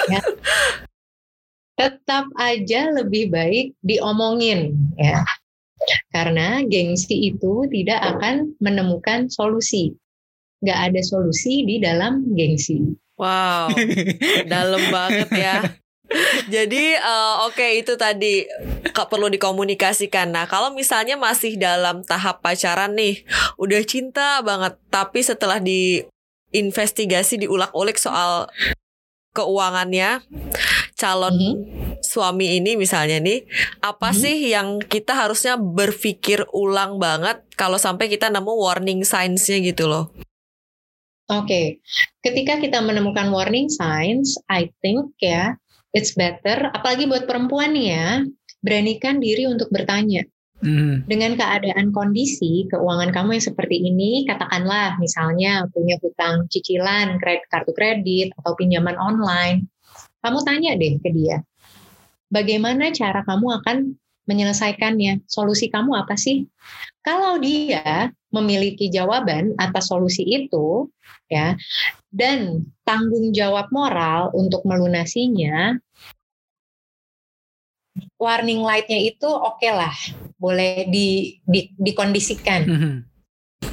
Ya. 0.07 0.21
Tetap 1.77 2.25
aja 2.39 2.81
lebih 2.95 3.29
baik 3.29 3.75
diomongin 3.83 4.73
ya. 4.95 5.27
Karena 6.09 6.63
gengsi 6.65 7.29
itu 7.35 7.67
tidak 7.69 8.17
akan 8.17 8.55
menemukan 8.63 9.27
solusi. 9.27 9.93
Gak 10.63 10.89
ada 10.89 11.01
solusi 11.05 11.67
di 11.67 11.77
dalam 11.77 12.33
gengsi. 12.33 12.81
Wow, 13.17 13.73
dalam 14.53 14.83
banget 14.89 15.29
ya. 15.33 15.57
Jadi 16.53 16.95
uh, 16.95 17.47
oke 17.47 17.59
okay, 17.59 17.83
itu 17.83 17.99
tadi 17.99 18.47
perlu 18.91 19.27
dikomunikasikan. 19.27 20.31
Nah 20.31 20.47
kalau 20.47 20.71
misalnya 20.71 21.19
masih 21.19 21.59
dalam 21.59 22.01
tahap 22.01 22.41
pacaran 22.41 22.95
nih, 22.95 23.27
udah 23.59 23.81
cinta 23.83 24.41
banget, 24.41 24.79
tapi 24.87 25.19
setelah 25.21 25.59
diinvestigasi 25.59 27.43
diulak-ulik 27.45 27.99
soal 27.99 28.47
keuangannya 29.35 30.25
calon 30.97 31.37
mm 31.37 31.45
-hmm. 31.45 31.55
suami 32.01 32.57
ini 32.57 32.73
misalnya 32.73 33.21
nih, 33.21 33.45
apa 33.85 34.09
mm 34.09 34.13
-hmm. 34.15 34.21
sih 34.25 34.35
yang 34.49 34.67
kita 34.81 35.13
harusnya 35.13 35.53
berpikir 35.59 36.49
ulang 36.57 36.97
banget 36.97 37.45
kalau 37.53 37.77
sampai 37.77 38.09
kita 38.09 38.33
nemu 38.33 38.49
warning 38.49 39.05
signs-nya 39.05 39.61
gitu 39.61 39.85
loh? 39.85 40.09
Oke, 41.27 41.43
okay. 41.43 41.65
ketika 42.23 42.55
kita 42.55 42.79
menemukan 42.79 43.27
warning 43.35 43.67
signs, 43.67 44.39
I 44.47 44.71
think 44.79 45.11
ya 45.19 45.59
it's 45.91 46.15
better, 46.15 46.71
apalagi 46.73 47.07
buat 47.07 47.29
perempuan 47.29 47.75
nih 47.75 47.87
ya, 47.93 48.07
beranikan 48.63 49.21
diri 49.21 49.47
untuk 49.47 49.71
bertanya. 49.71 50.25
Hmm. 50.57 51.05
Dengan 51.05 51.37
keadaan 51.37 51.93
kondisi 51.93 52.65
keuangan 52.65 53.13
kamu 53.13 53.37
yang 53.37 53.45
seperti 53.45 53.77
ini, 53.77 54.25
katakanlah 54.25 54.97
misalnya 54.97 55.69
punya 55.69 56.01
hutang 56.01 56.49
cicilan, 56.49 57.21
kredit, 57.21 57.45
kartu 57.53 57.77
kredit, 57.77 58.33
atau 58.41 58.57
pinjaman 58.57 58.97
online, 58.97 59.69
kamu 60.25 60.39
tanya 60.41 60.73
deh 60.73 60.97
ke 60.97 61.09
dia, 61.13 61.45
bagaimana 62.33 62.89
cara 62.89 63.21
kamu 63.21 63.61
akan 63.61 63.77
menyelesaikannya? 64.27 65.23
Solusi 65.29 65.71
kamu 65.71 65.93
apa 66.03 66.19
sih? 66.19 66.49
Kalau 67.05 67.39
dia 67.39 68.11
memiliki 68.33 68.91
jawaban 68.91 69.55
atas 69.55 69.87
solusi 69.87 70.27
itu, 70.27 70.91
ya, 71.31 71.55
dan 72.17 72.65
tanggung 72.81 73.29
jawab 73.29 73.69
moral 73.69 74.33
untuk 74.33 74.65
melunasinya, 74.65 75.77
warning 78.17 78.65
lightnya 78.65 78.97
itu 79.05 79.29
oke 79.29 79.61
okay 79.61 79.69
lah, 79.69 79.93
boleh 80.41 80.89
di, 80.89 81.37
di, 81.45 81.69
dikondisikan. 81.77 82.61
Mm 82.65 82.79
-hmm. 82.81 82.95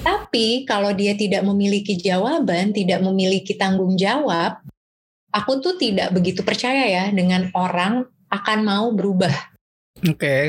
Tapi 0.04 0.68
kalau 0.68 0.92
dia 0.92 1.16
tidak 1.16 1.40
memiliki 1.48 1.96
jawaban, 1.96 2.76
tidak 2.76 3.00
memiliki 3.00 3.56
tanggung 3.56 3.96
jawab, 3.96 4.60
aku 5.32 5.64
tuh 5.64 5.80
tidak 5.80 6.12
begitu 6.12 6.44
percaya 6.44 6.84
ya 6.84 7.04
dengan 7.08 7.48
orang 7.56 8.04
akan 8.28 8.58
mau 8.60 8.92
berubah. 8.92 9.32
Oke. 10.04 10.20
Okay. 10.20 10.42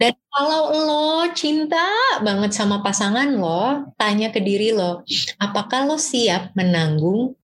Dan 0.00 0.16
kalau 0.32 0.72
lo 0.72 1.28
cinta 1.36 1.84
banget 2.24 2.56
sama 2.56 2.80
pasangan 2.80 3.36
lo, 3.36 3.92
tanya 4.00 4.32
ke 4.32 4.40
diri 4.40 4.72
lo, 4.72 5.04
apakah 5.36 5.84
lo 5.84 6.00
siap 6.00 6.56
menanggung 6.56 7.36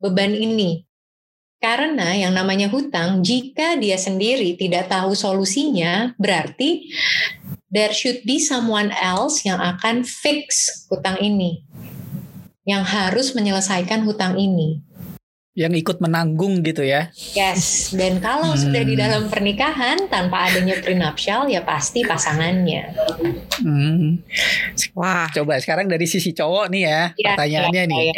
beban 0.00 0.32
ini? 0.32 0.88
Karena 1.60 2.16
yang 2.16 2.32
namanya 2.32 2.72
hutang, 2.72 3.20
jika 3.20 3.76
dia 3.76 4.00
sendiri 4.00 4.56
tidak 4.56 4.88
tahu 4.88 5.12
solusinya, 5.12 6.16
berarti 6.16 6.88
there 7.68 7.92
should 7.92 8.24
be 8.24 8.40
someone 8.40 8.88
else 8.96 9.44
yang 9.44 9.60
akan 9.60 10.00
fix 10.00 10.72
hutang 10.88 11.20
ini. 11.20 11.60
Yang 12.64 12.84
harus 12.96 13.26
menyelesaikan 13.36 14.08
hutang 14.08 14.40
ini 14.40 14.80
yang 15.58 15.74
ikut 15.74 15.98
menanggung 15.98 16.62
gitu 16.62 16.86
ya. 16.86 17.10
Yes, 17.34 17.90
dan 17.90 18.22
kalau 18.22 18.54
hmm. 18.54 18.60
sudah 18.62 18.82
di 18.86 18.94
dalam 18.94 19.26
pernikahan 19.26 20.06
tanpa 20.06 20.46
adanya 20.46 20.78
prenuptial 20.78 21.50
ya 21.50 21.66
pasti 21.66 22.06
pasangannya. 22.06 22.94
Hmm. 23.58 24.22
Wah, 24.94 25.26
coba 25.34 25.58
sekarang 25.58 25.90
dari 25.90 26.06
sisi 26.06 26.30
cowok 26.30 26.70
nih 26.70 26.82
ya, 26.86 27.02
ya 27.18 27.34
pertanyaannya 27.34 27.82
ya, 27.82 27.90
nih. 27.90 28.02
Ya. 28.06 28.14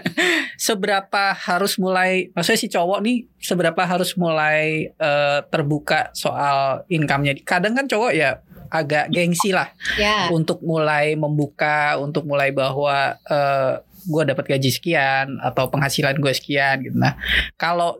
seberapa 0.68 1.32
harus 1.32 1.80
mulai 1.80 2.28
maksudnya 2.36 2.60
si 2.60 2.68
cowok 2.68 3.00
nih 3.00 3.24
seberapa 3.40 3.82
harus 3.88 4.12
mulai 4.20 4.92
uh, 5.00 5.48
terbuka 5.48 6.12
soal 6.12 6.84
income-nya. 6.92 7.40
Kadang 7.40 7.72
kan 7.72 7.88
cowok 7.88 8.12
ya 8.12 8.44
agak 8.68 9.14
gengsi 9.14 9.54
lah 9.54 9.70
ya. 9.96 10.28
untuk 10.28 10.60
mulai 10.60 11.14
membuka, 11.14 11.96
untuk 12.02 12.26
mulai 12.26 12.50
bahwa 12.50 13.14
uh, 13.30 13.80
gue 14.06 14.22
dapat 14.22 14.56
gaji 14.56 14.70
sekian 14.70 15.42
atau 15.42 15.66
penghasilan 15.68 16.16
gue 16.16 16.32
sekian 16.32 16.86
gitu. 16.86 16.96
Nah, 16.96 17.18
kalau 17.58 17.98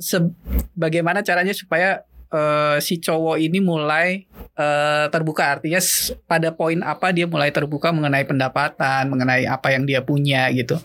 bagaimana 0.78 1.20
caranya 1.26 1.52
supaya 1.52 2.06
uh, 2.30 2.76
si 2.82 2.98
cowok 2.98 3.36
ini 3.38 3.58
mulai 3.62 4.26
uh, 4.58 5.06
terbuka 5.10 5.58
artinya 5.58 5.80
pada 6.26 6.50
poin 6.54 6.80
apa 6.82 7.12
dia 7.12 7.26
mulai 7.28 7.50
terbuka 7.52 7.90
mengenai 7.90 8.24
pendapatan, 8.26 9.10
mengenai 9.10 9.46
apa 9.46 9.74
yang 9.74 9.84
dia 9.86 10.00
punya 10.02 10.48
gitu. 10.54 10.78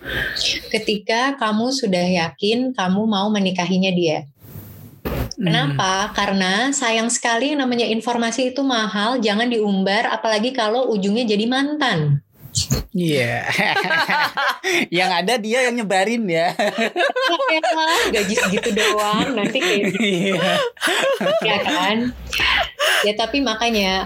Ketika 0.70 1.38
kamu 1.38 1.72
sudah 1.74 2.06
yakin 2.26 2.74
kamu 2.76 3.02
mau 3.08 3.28
menikahinya 3.30 3.92
dia. 3.94 4.28
Hmm. 5.42 5.50
Kenapa? 5.50 6.14
Karena 6.14 6.70
sayang 6.70 7.10
sekali 7.10 7.58
namanya 7.58 7.90
informasi 7.90 8.54
itu 8.54 8.62
mahal, 8.62 9.18
jangan 9.18 9.50
diumbar 9.50 10.06
apalagi 10.12 10.54
kalau 10.54 10.92
ujungnya 10.94 11.26
jadi 11.26 11.46
mantan. 11.50 12.22
Iya. 12.92 13.48
Yeah. 13.48 13.78
yang 15.04 15.12
ada 15.12 15.40
dia 15.40 15.68
yang 15.68 15.76
nyebarin 15.80 16.28
ya. 16.28 16.52
gaji 18.12 18.36
segitu 18.36 18.70
doang 18.76 19.36
nanti 19.36 19.58
kayak 19.60 19.80
gitu. 19.92 20.00
Yeah. 20.04 20.60
ya 21.44 21.58
kan? 21.64 21.98
Ya 23.02 23.14
tapi 23.18 23.42
makanya 23.42 24.06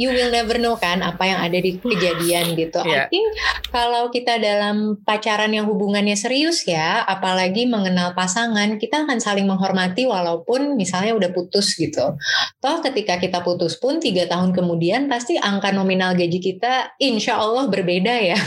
you 0.00 0.08
will 0.08 0.32
never 0.32 0.56
know 0.56 0.74
kan 0.76 1.04
apa 1.04 1.22
yang 1.28 1.38
ada 1.40 1.58
di 1.60 1.76
kejadian 1.76 2.56
gitu. 2.56 2.80
Yeah. 2.84 3.06
I 3.06 3.12
think 3.12 3.26
kalau 3.68 4.08
kita 4.08 4.40
dalam 4.40 5.00
pacaran 5.04 5.52
yang 5.52 5.68
hubungannya 5.68 6.16
serius 6.16 6.64
ya, 6.64 7.04
apalagi 7.04 7.68
mengenal 7.68 8.16
pasangan, 8.16 8.80
kita 8.80 9.04
akan 9.04 9.20
saling 9.20 9.44
menghormati 9.44 10.08
walaupun 10.08 10.74
misalnya 10.74 11.12
udah 11.16 11.30
putus 11.30 11.76
gitu. 11.76 12.16
Toh 12.58 12.76
ketika 12.80 13.20
kita 13.20 13.44
putus 13.44 13.76
pun 13.76 14.00
tiga 14.00 14.24
tahun 14.28 14.56
kemudian 14.56 15.06
pasti 15.06 15.36
angka 15.36 15.70
nominal 15.70 16.16
gaji 16.16 16.40
kita 16.40 16.96
insya 16.98 17.38
Allah 17.38 17.68
berbeda 17.68 18.14
ya. 18.20 18.38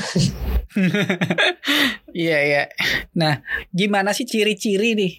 Iya 2.16 2.38
iya. 2.48 2.64
Nah, 3.12 3.44
gimana 3.76 4.16
sih 4.16 4.24
ciri-ciri 4.24 4.96
nih 4.96 5.14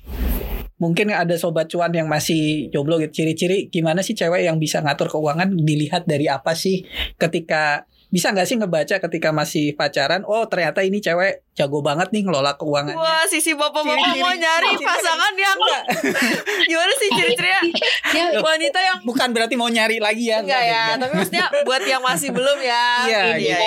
mungkin 0.76 1.08
ada 1.08 1.36
sobat 1.40 1.72
cuan 1.72 1.92
yang 1.92 2.08
masih 2.08 2.68
jomblo 2.68 3.00
gitu. 3.00 3.22
Ciri-ciri 3.24 3.72
gimana 3.72 4.04
sih 4.04 4.12
cewek 4.12 4.44
yang 4.44 4.60
bisa 4.60 4.84
ngatur 4.84 5.08
keuangan? 5.08 5.52
Dilihat 5.56 6.04
dari 6.04 6.28
apa 6.28 6.52
sih 6.52 6.84
ketika 7.16 7.88
bisa 8.06 8.30
nggak 8.30 8.46
sih 8.46 8.56
ngebaca 8.60 8.96
ketika 9.02 9.34
masih 9.34 9.74
pacaran? 9.74 10.22
Oh 10.28 10.44
ternyata 10.46 10.84
ini 10.84 11.00
cewek 11.02 11.42
jago 11.56 11.80
banget 11.80 12.12
nih 12.12 12.22
ngelola 12.28 12.54
keuangan 12.60 12.94
wah 12.94 13.24
sisi 13.24 13.56
bapak-bapak 13.56 14.12
mau 14.20 14.30
nyari 14.36 14.76
pasangan 14.76 15.32
yang 15.34 15.58
gimana 16.70 16.92
sih 17.00 17.08
ciri-cirinya 17.16 17.60
wanita 18.44 18.78
yang 18.78 18.98
bukan 19.02 19.28
berarti 19.32 19.54
mau 19.56 19.72
nyari 19.72 19.96
lagi 19.98 20.30
ya? 20.30 20.44
Enggak 20.44 20.62
ya 20.62 20.84
tapi 21.00 21.12
maksudnya 21.16 21.46
buat 21.64 21.82
yang 21.88 22.04
masih 22.04 22.30
belum 22.30 22.58
ya. 22.60 22.86
Iya 23.08 23.22
gitu. 23.40 23.48
ya, 23.48 23.58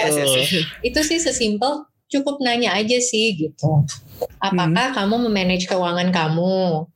itu 0.85 0.99
sih 1.03 1.17
sesimpel 1.17 1.89
cukup 2.09 2.41
nanya 2.41 2.73
aja 2.73 2.97
sih 2.97 3.37
gitu. 3.37 3.85
Apakah 4.41 4.91
hmm. 4.91 4.95
kamu 4.97 5.15
memanage 5.29 5.69
keuangan 5.69 6.09
kamu 6.11 6.89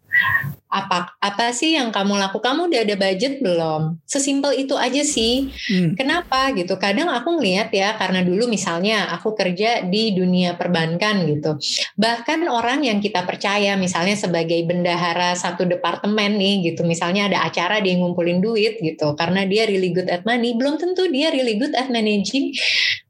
apa 0.74 1.14
apa 1.22 1.54
sih 1.54 1.78
yang 1.78 1.94
kamu 1.94 2.18
lakukan 2.18 2.42
kamu 2.44 2.70
udah 2.70 2.82
ada 2.82 2.96
budget 2.98 3.34
belum? 3.40 4.02
Sesimpel 4.10 4.66
itu 4.66 4.74
aja 4.74 5.02
sih. 5.06 5.54
Hmm. 5.70 5.94
kenapa 5.94 6.50
gitu? 6.58 6.76
Kadang 6.82 7.08
aku 7.14 7.40
ngeliat 7.40 7.70
ya 7.72 7.94
karena 7.96 8.26
dulu 8.26 8.50
misalnya 8.50 9.10
aku 9.14 9.38
kerja 9.38 9.86
di 9.86 10.18
dunia 10.18 10.58
perbankan 10.58 11.30
gitu. 11.30 11.56
Bahkan 11.98 12.50
orang 12.50 12.84
yang 12.84 13.00
kita 13.00 13.24
percaya 13.24 13.78
misalnya 13.78 14.18
sebagai 14.18 14.60
bendahara 14.66 15.38
satu 15.38 15.64
departemen 15.66 16.36
nih 16.36 16.74
gitu 16.74 16.84
misalnya 16.84 17.30
ada 17.30 17.46
acara 17.46 17.80
dia 17.80 17.96
ngumpulin 17.96 18.42
duit 18.42 18.82
gitu 18.82 19.14
karena 19.14 19.46
dia 19.46 19.70
really 19.70 19.94
good 19.94 20.10
at 20.10 20.26
money 20.26 20.58
belum 20.58 20.82
tentu 20.82 21.06
dia 21.08 21.30
really 21.30 21.56
good 21.56 21.74
at 21.78 21.88
managing 21.94 22.52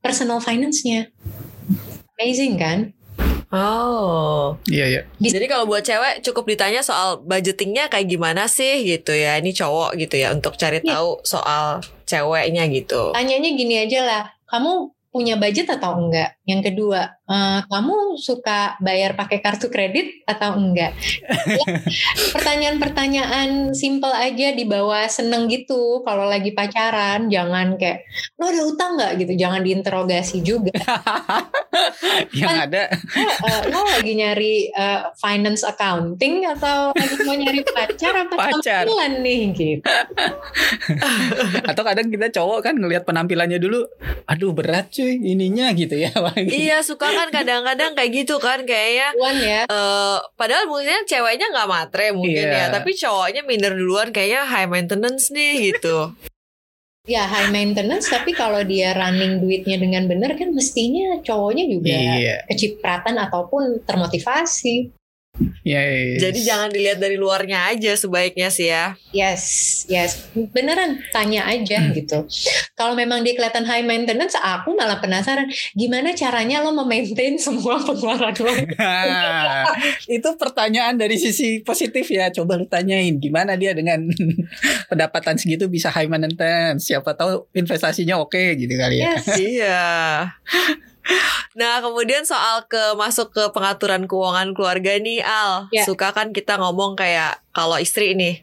personal 0.04 0.44
finance-nya. 0.44 1.10
Amazing 2.20 2.56
kan 2.60 2.94
Oh. 3.54 4.58
Iya, 4.66 4.86
iya. 4.90 5.02
Jadi 5.22 5.46
kalau 5.46 5.70
buat 5.70 5.86
cewek 5.86 6.26
cukup 6.26 6.50
ditanya 6.50 6.82
soal 6.82 7.22
budgetingnya 7.22 7.86
kayak 7.86 8.10
gimana 8.10 8.50
sih 8.50 8.82
gitu 8.82 9.14
ya. 9.14 9.38
Ini 9.38 9.54
cowok 9.54 9.94
gitu 10.02 10.18
ya 10.18 10.34
untuk 10.34 10.58
cari 10.58 10.82
iya. 10.82 10.98
tahu 10.98 11.22
soal 11.22 11.86
ceweknya 12.10 12.66
gitu. 12.74 13.14
Tanyanya 13.14 13.54
gini 13.54 13.86
aja 13.86 14.00
lah. 14.02 14.24
Kamu 14.50 14.90
punya 15.14 15.38
budget 15.38 15.70
atau 15.70 16.02
enggak? 16.02 16.34
Yang 16.50 16.74
kedua, 16.74 17.22
uh, 17.30 17.62
kamu 17.70 18.18
suka 18.20 18.76
bayar 18.82 19.14
pakai 19.14 19.40
kartu 19.40 19.70
kredit 19.70 20.26
atau 20.26 20.58
enggak? 20.58 20.98
Pertanyaan-pertanyaan 22.36 23.72
simple 23.78 24.12
aja 24.12 24.52
dibawa 24.58 25.06
seneng 25.06 25.46
gitu. 25.48 26.02
Kalau 26.02 26.26
lagi 26.26 26.52
pacaran, 26.52 27.30
jangan 27.30 27.78
kayak 27.78 28.04
lo 28.36 28.50
ada 28.50 28.62
utang 28.66 28.92
nggak 28.98 29.12
gitu. 29.22 29.34
Jangan 29.38 29.62
diinterogasi 29.62 30.38
juga. 30.42 30.74
Yang 32.34 32.56
ada. 32.70 32.84
Uh, 33.46 33.62
lo 33.70 33.80
lagi 33.86 34.14
nyari 34.18 34.54
uh, 34.74 35.14
finance 35.16 35.62
accounting 35.62 36.50
atau 36.50 36.92
lagi 36.98 37.16
mau 37.22 37.38
nyari 37.38 37.62
pacar 37.64 38.14
apa 38.28 38.36
pacar 38.36 38.84
nih 39.22 39.42
gitu. 39.54 39.86
atau 41.70 41.84
kadang 41.86 42.10
kita 42.10 42.34
cowok 42.34 42.60
kan 42.70 42.76
ngelihat 42.76 43.06
penampilannya 43.06 43.62
dulu, 43.62 43.86
aduh 44.26 44.52
berat 44.52 44.90
cuy 44.90 45.04
cuy 45.04 45.36
ininya 45.36 45.68
gitu 45.76 45.96
ya 46.00 46.12
iya 46.48 46.80
suka 46.80 47.12
kan 47.12 47.23
kadang-kadang 47.38 47.92
kayak 47.94 48.12
gitu 48.12 48.36
kan 48.42 48.66
kayaknya 48.66 49.08
Tuan 49.16 49.38
ya 49.40 49.62
uh, 49.70 50.18
padahal 50.36 50.68
mungkin 50.68 51.06
ceweknya 51.06 51.52
nggak 51.54 51.70
matre 51.70 52.12
mungkin 52.16 52.48
yeah. 52.50 52.68
ya 52.68 52.74
tapi 52.74 52.96
cowoknya 52.98 53.42
minder 53.46 53.74
duluan 53.78 54.10
kayaknya 54.10 54.48
high 54.48 54.70
maintenance 54.70 55.30
nih 55.30 55.74
gitu 55.74 56.12
Ya 57.04 57.28
high 57.28 57.52
maintenance 57.52 58.08
tapi 58.08 58.32
kalau 58.32 58.64
dia 58.64 58.96
running 58.96 59.44
duitnya 59.44 59.76
dengan 59.76 60.08
benar 60.08 60.40
kan 60.40 60.56
mestinya 60.56 61.20
cowoknya 61.20 61.68
juga 61.68 61.92
yeah. 61.92 62.40
kecipratan 62.48 63.20
ataupun 63.20 63.84
termotivasi. 63.84 64.88
Yes. 65.66 66.22
Jadi 66.22 66.40
jangan 66.46 66.70
dilihat 66.70 67.02
dari 67.02 67.18
luarnya 67.18 67.74
aja 67.74 67.98
sebaiknya 67.98 68.54
sih 68.54 68.70
ya. 68.70 68.94
Yes, 69.10 69.42
yes. 69.90 70.30
Beneran 70.54 71.02
tanya 71.10 71.50
aja 71.50 71.82
hmm. 71.82 71.94
gitu. 71.98 72.20
Kalau 72.78 72.94
memang 72.94 73.26
dia 73.26 73.34
kelihatan 73.34 73.66
high 73.66 73.82
maintenance, 73.82 74.38
aku 74.38 74.78
malah 74.78 75.02
penasaran 75.02 75.50
gimana 75.74 76.14
caranya 76.14 76.62
lo 76.62 76.70
memaintain 76.78 77.42
semua 77.42 77.82
pengeluaran 77.82 78.36
lo. 78.38 78.54
itu 80.22 80.30
pertanyaan 80.38 81.02
dari 81.02 81.18
sisi 81.18 81.66
positif 81.66 82.14
ya. 82.14 82.30
Coba 82.30 82.54
lu 82.54 82.70
tanyain 82.70 83.18
gimana 83.18 83.58
dia 83.58 83.74
dengan 83.74 84.06
pendapatan 84.92 85.42
segitu 85.42 85.66
bisa 85.66 85.90
high 85.90 86.12
maintenance. 86.12 86.86
Siapa 86.86 87.18
tahu 87.18 87.50
investasinya 87.58 88.22
oke 88.22 88.38
okay, 88.38 88.54
gitu 88.54 88.78
kali 88.78 89.02
ya. 89.02 89.18
Yes. 89.18 89.26
iya. 89.42 89.82
Nah, 91.54 91.86
kemudian 91.86 92.26
soal 92.26 92.66
ke 92.66 92.98
masuk 92.98 93.30
ke 93.30 93.44
pengaturan 93.54 94.10
keuangan 94.10 94.58
keluarga 94.58 94.98
nih, 94.98 95.22
Al. 95.22 95.70
Yeah. 95.70 95.86
Suka 95.86 96.10
kan 96.10 96.34
kita 96.34 96.58
ngomong 96.58 96.98
kayak 96.98 97.46
kalau 97.54 97.78
istri 97.78 98.18
ini 98.18 98.42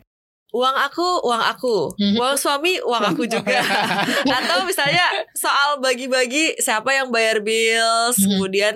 uang 0.50 0.76
aku, 0.90 1.08
uang 1.22 1.42
aku, 1.46 1.76
mhm. 1.94 2.18
uang 2.18 2.34
suami, 2.34 2.82
uang 2.82 3.04
aku 3.14 3.22
juga. 3.30 3.62
Atau 4.38 4.66
misalnya 4.66 5.06
soal 5.34 5.78
bagi-bagi 5.78 6.58
siapa 6.58 6.90
yang 6.90 7.14
bayar 7.14 7.38
bills, 7.42 8.18
mhm. 8.18 8.26
kemudian 8.26 8.74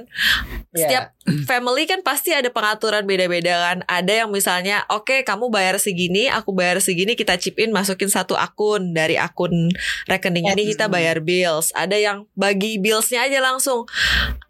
yeah. 0.71 0.79
setiap 0.87 1.05
family 1.49 1.89
kan 1.89 2.05
pasti 2.05 2.31
ada 2.31 2.47
pengaturan 2.53 3.03
beda-beda 3.09 3.59
kan. 3.59 3.79
Ada 3.91 4.25
yang 4.25 4.31
misalnya, 4.31 4.87
oke 4.87 5.09
okay, 5.11 5.21
kamu 5.27 5.51
bayar 5.51 5.81
segini, 5.83 6.31
aku 6.31 6.55
bayar 6.55 6.79
segini, 6.79 7.19
kita 7.19 7.35
chip 7.41 7.59
in 7.59 7.75
masukin 7.75 8.13
satu 8.13 8.39
akun 8.39 8.95
dari 8.95 9.19
akun 9.19 9.73
rekening 10.07 10.47
ini 10.55 10.71
kita 10.77 10.87
bayar 10.87 11.19
bills. 11.25 11.75
Ada 11.75 11.99
yang 11.99 12.19
bagi 12.39 12.79
billsnya 12.79 13.27
aja 13.27 13.43
langsung. 13.43 13.89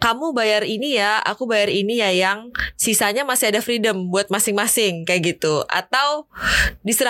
Kamu 0.03 0.37
bayar 0.37 0.69
ini 0.69 1.01
ya, 1.01 1.25
aku 1.25 1.49
bayar 1.49 1.73
ini 1.73 2.05
ya, 2.05 2.13
yang 2.13 2.53
sisanya 2.77 3.25
masih 3.25 3.49
ada 3.55 3.65
freedom 3.65 4.13
buat 4.13 4.29
masing-masing 4.29 5.09
kayak 5.09 5.39
gitu. 5.39 5.65
Atau 5.73 6.29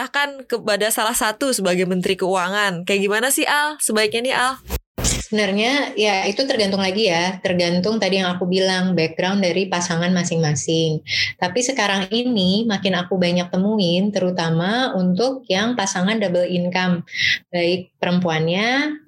diserahkan 0.04 0.44
kepada 0.44 0.92
salah 0.92 1.16
satu 1.16 1.56
sebagai 1.56 1.88
menteri 1.88 2.12
keuangan. 2.20 2.84
Kayak 2.84 3.00
gimana 3.08 3.28
sih 3.32 3.48
Al? 3.48 3.80
Sebaiknya 3.80 4.20
nih 4.20 4.36
Al? 4.36 4.52
Sebenarnya 5.00 5.96
ya 5.96 6.28
itu 6.28 6.44
tergantung 6.44 6.84
lagi 6.84 7.08
ya, 7.08 7.40
tergantung 7.40 7.96
tadi 7.96 8.20
yang 8.20 8.36
aku 8.36 8.44
bilang 8.44 8.92
background 8.92 9.40
dari 9.40 9.64
pasangan 9.72 10.12
masing-masing. 10.12 11.00
Tapi 11.40 11.64
sekarang 11.64 12.12
ini 12.12 12.68
makin 12.68 12.92
aku 13.00 13.16
banyak 13.16 13.48
temuin 13.48 14.12
terutama 14.12 14.92
untuk 14.92 15.48
yang 15.48 15.72
pasangan 15.72 16.20
double 16.20 16.44
income, 16.44 17.08
baik 17.48 17.96
perempuannya 17.96 19.00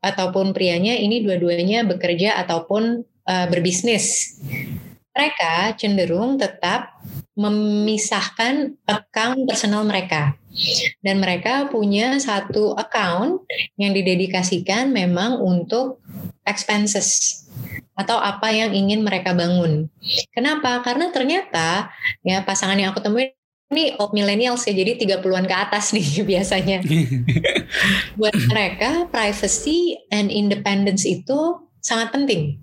ataupun 0.00 0.56
prianya 0.56 0.96
ini 0.96 1.20
dua-duanya 1.20 1.84
bekerja 1.84 2.40
ataupun 2.40 3.04
uh, 3.28 3.46
berbisnis. 3.52 4.40
Mereka 5.10 5.74
cenderung 5.74 6.38
tetap 6.38 7.02
memisahkan 7.34 8.78
account 8.86 9.48
personal 9.48 9.82
mereka 9.82 10.38
dan 11.00 11.22
mereka 11.22 11.70
punya 11.70 12.18
satu 12.18 12.74
account 12.74 13.46
yang 13.78 13.94
didedikasikan 13.94 14.90
memang 14.90 15.38
untuk 15.38 16.02
expenses 16.42 17.40
atau 17.94 18.16
apa 18.16 18.48
yang 18.50 18.72
ingin 18.72 19.04
mereka 19.04 19.36
bangun. 19.36 19.86
Kenapa? 20.32 20.80
Karena 20.80 21.12
ternyata 21.12 21.92
ya 22.24 22.42
pasangan 22.42 22.78
yang 22.78 22.90
aku 22.94 23.02
temuin 23.04 23.34
ini 23.70 23.94
old 24.02 24.10
millennials 24.10 24.66
ya, 24.66 24.74
jadi 24.74 24.98
30-an 24.98 25.46
ke 25.46 25.54
atas 25.54 25.94
nih 25.94 26.08
biasanya. 26.30 26.82
Buat 28.18 28.34
mereka 28.50 29.06
privacy 29.06 29.94
and 30.10 30.26
independence 30.34 31.06
itu 31.06 31.62
sangat 31.78 32.10
penting. 32.10 32.58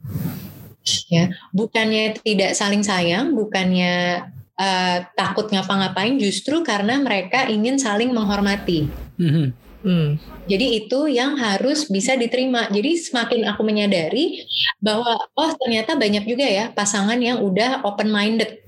Ya 1.08 1.32
bukannya 1.52 2.19
tidak 2.21 2.56
saling 2.56 2.82
sayang 2.82 3.34
bukannya 3.34 4.26
uh, 4.58 4.97
takut 5.13 5.47
ngapa-ngapain 5.52 6.15
justru 6.19 6.63
karena 6.63 7.00
mereka 7.00 7.47
ingin 7.47 7.78
saling 7.78 8.12
menghormati 8.12 8.88
mm-hmm. 9.19 9.47
hmm. 9.84 10.10
jadi 10.47 10.65
itu 10.84 11.00
yang 11.12 11.36
harus 11.36 11.88
bisa 11.88 12.15
diterima 12.15 12.67
jadi 12.71 12.95
semakin 12.97 13.47
aku 13.52 13.62
menyadari 13.63 14.43
bahwa 14.80 15.17
oh 15.36 15.52
ternyata 15.60 15.95
banyak 15.95 16.23
juga 16.26 16.45
ya 16.47 16.65
pasangan 16.71 17.19
yang 17.19 17.43
udah 17.43 17.84
open 17.86 18.10
minded 18.10 18.63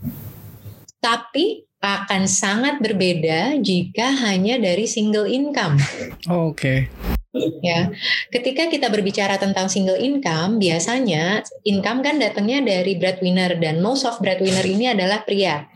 tapi 0.99 1.69
akan 1.79 2.27
sangat 2.27 2.83
berbeda 2.83 3.55
jika 3.63 4.11
hanya 4.27 4.59
dari 4.59 4.83
single 4.83 5.31
income. 5.31 5.79
Oke. 6.27 6.51
Okay. 6.91 7.17
Ya, 7.61 7.93
ketika 8.33 8.65
kita 8.73 8.89
berbicara 8.89 9.37
tentang 9.37 9.69
single 9.69 10.01
income, 10.01 10.57
biasanya 10.57 11.45
income 11.61 12.01
kan 12.01 12.17
datangnya 12.17 12.65
dari 12.65 12.97
breadwinner 12.97 13.53
dan 13.61 13.85
most 13.85 14.01
of 14.01 14.17
breadwinner 14.17 14.65
ini 14.65 14.89
adalah 14.89 15.21
pria. 15.21 15.69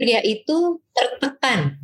Pria 0.00 0.24
itu 0.24 0.80
tertekan 0.96 1.76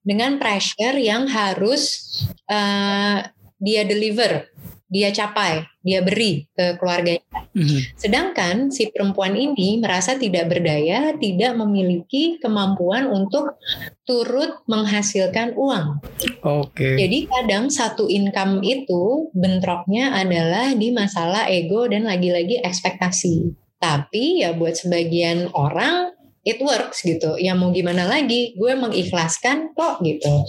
dengan 0.00 0.40
pressure 0.40 0.96
yang 0.96 1.28
harus 1.28 2.00
uh, 2.48 3.28
dia 3.60 3.82
deliver 3.84 4.48
dia 4.86 5.10
capai, 5.10 5.66
dia 5.82 5.98
beri 6.02 6.46
ke 6.54 6.78
keluarganya. 6.78 7.26
Mm-hmm. 7.56 7.80
Sedangkan 7.98 8.54
si 8.70 8.86
perempuan 8.94 9.34
ini 9.34 9.82
merasa 9.82 10.14
tidak 10.14 10.46
berdaya, 10.46 11.10
tidak 11.18 11.58
memiliki 11.58 12.38
kemampuan 12.38 13.10
untuk 13.10 13.58
turut 14.06 14.62
menghasilkan 14.70 15.58
uang. 15.58 15.98
Oke. 16.46 16.70
Okay. 16.70 16.94
Jadi 17.02 17.18
kadang 17.26 17.66
satu 17.66 18.06
income 18.06 18.62
itu 18.62 19.30
bentroknya 19.34 20.14
adalah 20.14 20.70
di 20.78 20.94
masalah 20.94 21.50
ego 21.50 21.90
dan 21.90 22.06
lagi-lagi 22.06 22.62
ekspektasi. 22.62 23.52
Tapi 23.76 24.40
ya 24.40 24.56
buat 24.56 24.72
sebagian 24.72 25.52
orang 25.52 26.15
it 26.46 26.62
works 26.62 27.02
gitu. 27.02 27.34
Ya 27.42 27.58
mau 27.58 27.74
gimana 27.74 28.06
lagi, 28.06 28.54
gue 28.54 28.72
mengikhlaskan 28.78 29.74
kok 29.74 29.98
gitu. 30.06 30.46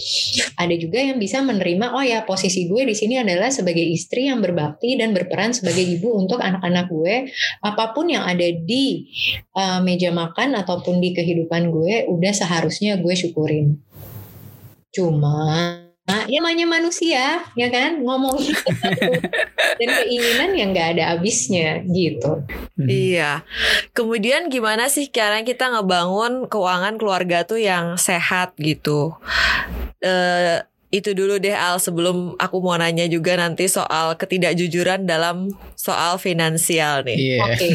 Ada 0.53 0.77
juga 0.77 1.01
yang 1.01 1.17
bisa 1.17 1.41
menerima, 1.41 1.97
oh 1.97 2.05
ya 2.05 2.21
posisi 2.21 2.69
gue 2.69 2.85
di 2.85 2.93
sini 2.93 3.17
adalah 3.17 3.49
sebagai 3.49 3.81
istri 3.81 4.29
yang 4.29 4.45
berbakti 4.45 4.93
dan 4.93 5.17
berperan 5.17 5.57
sebagai 5.57 5.81
ibu 5.81 6.13
untuk 6.13 6.37
anak-anak 6.37 6.85
gue. 6.93 7.33
Apa 7.65 7.97
pun 7.97 8.13
yang 8.13 8.29
ada 8.29 8.45
di 8.45 9.09
uh, 9.57 9.81
meja 9.81 10.13
makan 10.13 10.53
ataupun 10.53 11.01
di 11.01 11.17
kehidupan 11.17 11.73
gue, 11.73 12.05
udah 12.05 12.33
seharusnya 12.37 13.01
gue 13.01 13.13
syukurin. 13.17 13.81
Cuma 14.93 15.86
Nah, 16.07 16.23
ya 16.23 16.39
namanya 16.39 16.63
manusia, 16.63 17.43
ya 17.51 17.67
kan, 17.67 17.99
ngomong 17.99 18.39
gitu. 18.39 18.63
dan 19.79 19.89
keinginan 19.91 20.55
yang 20.55 20.69
nggak 20.71 20.95
ada 20.95 21.03
habisnya 21.11 21.83
gitu. 21.83 22.47
Hmm. 22.79 22.87
Iya. 22.87 23.43
Kemudian 23.91 24.47
gimana 24.47 24.87
sih 24.87 25.11
cara 25.11 25.43
kita 25.43 25.67
ngebangun 25.67 26.47
keuangan 26.47 26.95
keluarga 26.95 27.43
tuh 27.43 27.59
yang 27.59 27.99
sehat 27.99 28.55
gitu? 28.55 29.19
Uh, 29.99 30.63
itu 30.87 31.11
dulu 31.11 31.35
deh 31.35 31.51
Al 31.51 31.83
sebelum 31.83 32.39
aku 32.39 32.63
mau 32.63 32.79
nanya 32.79 33.11
juga 33.11 33.35
nanti 33.35 33.67
soal 33.67 34.15
ketidakjujuran 34.15 35.03
dalam 35.03 35.51
soal 35.75 36.15
finansial 36.15 37.03
nih. 37.03 37.19
Yeah. 37.19 37.43
Oke, 37.43 37.55
okay. 37.59 37.73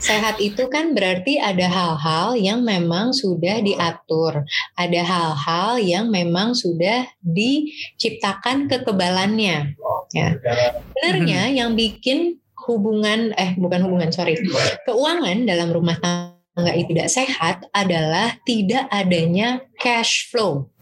sehat 0.00 0.40
itu 0.40 0.64
kan 0.72 0.96
berarti 0.96 1.36
ada 1.36 1.68
hal-hal 1.68 2.40
yang 2.40 2.64
memang 2.64 3.12
sudah 3.12 3.60
diatur, 3.60 4.48
ada 4.80 5.00
hal-hal 5.04 5.76
yang 5.76 6.08
memang 6.08 6.56
sudah 6.56 7.04
diciptakan 7.20 8.72
kekebalannya. 8.72 9.76
Ya, 10.16 10.28
sebenarnya 10.40 11.40
mm-hmm. 11.52 11.58
yang 11.60 11.70
bikin 11.76 12.40
hubungan 12.64 13.36
eh 13.36 13.52
bukan 13.60 13.84
hubungan 13.84 14.08
sorry 14.08 14.40
keuangan 14.88 15.44
dalam 15.44 15.68
rumah 15.68 16.00
tangga 16.00 16.72
itu 16.72 16.96
tidak 16.96 17.10
sehat 17.12 17.56
adalah 17.76 18.40
tidak 18.48 18.88
adanya 18.88 19.60
cash 19.76 20.32
flow 20.32 20.72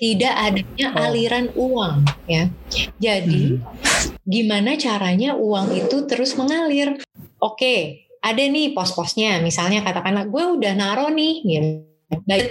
tidak 0.00 0.32
adanya 0.32 0.88
oh. 0.96 1.04
aliran 1.04 1.46
uang 1.52 1.96
ya. 2.24 2.48
Jadi 2.96 3.60
hmm. 3.60 4.24
gimana 4.24 4.80
caranya 4.80 5.36
uang 5.36 5.76
itu 5.76 6.08
terus 6.08 6.32
mengalir? 6.40 6.96
Oke, 7.36 8.08
ada 8.24 8.40
nih 8.40 8.72
pos-posnya. 8.72 9.44
Misalnya 9.44 9.84
katakanlah 9.84 10.24
gue 10.26 10.44
udah 10.56 10.72
naro 10.72 11.12
nih 11.12 11.34
gitu. 11.44 11.70
Bayar 12.26 12.50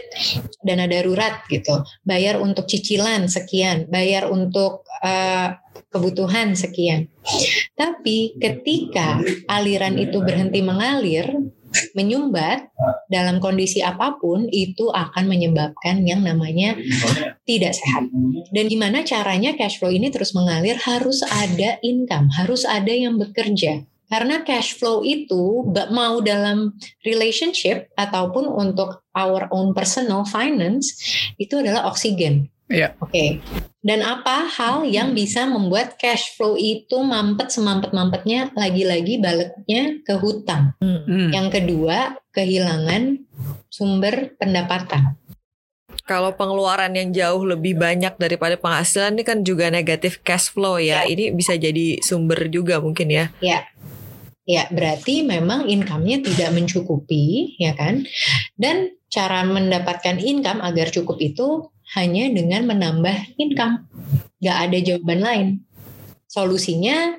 dana 0.63 0.87
darurat 0.87 1.43
gitu, 1.51 1.83
bayar 2.07 2.39
untuk 2.39 2.63
cicilan 2.63 3.27
sekian, 3.27 3.91
bayar 3.91 4.31
untuk 4.31 4.87
uh, 5.03 5.51
kebutuhan 5.91 6.55
sekian. 6.55 7.11
Tapi 7.75 8.39
ketika 8.39 9.19
aliran 9.51 9.99
itu 9.99 10.23
berhenti 10.23 10.63
mengalir, 10.63 11.27
menyumbat 11.93 12.69
dalam 13.09 13.41
kondisi 13.41 13.81
apa 13.81 14.17
pun 14.17 14.45
itu 14.49 14.89
akan 14.89 15.25
menyebabkan 15.29 16.05
yang 16.05 16.21
namanya 16.21 16.77
tidak 17.43 17.73
sehat. 17.77 18.09
Dan 18.53 18.69
gimana 18.69 19.05
caranya 19.05 19.53
cash 19.57 19.81
flow 19.81 19.93
ini 19.93 20.09
terus 20.09 20.33
mengalir 20.37 20.77
harus 20.81 21.21
ada 21.25 21.81
income, 21.81 22.29
harus 22.33 22.65
ada 22.65 22.91
yang 22.91 23.17
bekerja. 23.17 23.85
Karena 24.09 24.41
cash 24.41 24.73
flow 24.73 25.05
itu 25.05 25.69
mau 25.93 26.17
dalam 26.25 26.73
relationship 27.05 27.93
ataupun 27.93 28.49
untuk 28.49 29.05
our 29.13 29.45
own 29.53 29.77
personal 29.77 30.25
finance 30.25 30.97
itu 31.37 31.61
adalah 31.61 31.85
oksigen. 31.85 32.49
Iya. 32.69 32.97
Oke. 32.97 33.13
Okay. 33.13 33.29
Dan 33.79 34.03
apa 34.03 34.43
hal 34.43 34.83
yang 34.83 35.15
bisa 35.15 35.47
membuat 35.47 35.95
cash 35.95 36.35
flow 36.35 36.59
itu 36.59 36.99
mampet 36.99 37.47
semampet-mampetnya 37.47 38.51
lagi-lagi 38.51 39.23
baliknya 39.23 40.03
ke 40.03 40.19
hutang. 40.19 40.75
Hmm. 40.83 41.31
Yang 41.31 41.47
kedua, 41.63 42.19
kehilangan 42.35 43.23
sumber 43.71 44.35
pendapatan. 44.35 45.15
Kalau 46.03 46.33
pengeluaran 46.33 46.91
yang 46.97 47.13
jauh 47.13 47.45
lebih 47.45 47.77
banyak 47.77 48.17
daripada 48.17 48.57
penghasilan 48.57 49.13
ini 49.13 49.23
kan 49.23 49.45
juga 49.45 49.69
negatif 49.69 50.19
cash 50.25 50.51
flow 50.51 50.81
ya. 50.81 51.05
ya. 51.05 51.07
Ini 51.07 51.31
bisa 51.31 51.55
jadi 51.55 52.01
sumber 52.01 52.51
juga 52.51 52.81
mungkin 52.83 53.07
ya. 53.13 53.25
Ya. 53.39 53.63
Ya, 54.49 54.65
berarti 54.73 55.21
memang 55.21 55.69
income-nya 55.69 56.25
tidak 56.25 56.49
mencukupi, 56.57 57.53
ya 57.61 57.77
kan? 57.77 58.09
Dan 58.57 58.97
cara 59.05 59.45
mendapatkan 59.45 60.17
income 60.17 60.65
agar 60.65 60.89
cukup 60.89 61.21
itu 61.21 61.69
hanya 61.97 62.29
dengan 62.29 62.69
menambah 62.69 63.39
income. 63.41 63.89
Gak 64.39 64.57
ada 64.69 64.77
jawaban 64.77 65.21
lain. 65.21 65.47
Solusinya 66.29 67.17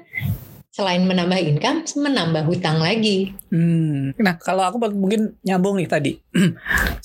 selain 0.71 1.03
menambah 1.03 1.39
income, 1.43 1.83
menambah 1.99 2.47
hutang 2.47 2.79
lagi. 2.79 3.35
Hmm. 3.51 4.15
Nah, 4.15 4.39
kalau 4.39 4.63
aku 4.63 4.79
mungkin 4.95 5.35
nyambung 5.43 5.83
nih 5.83 5.91
tadi. 5.91 6.13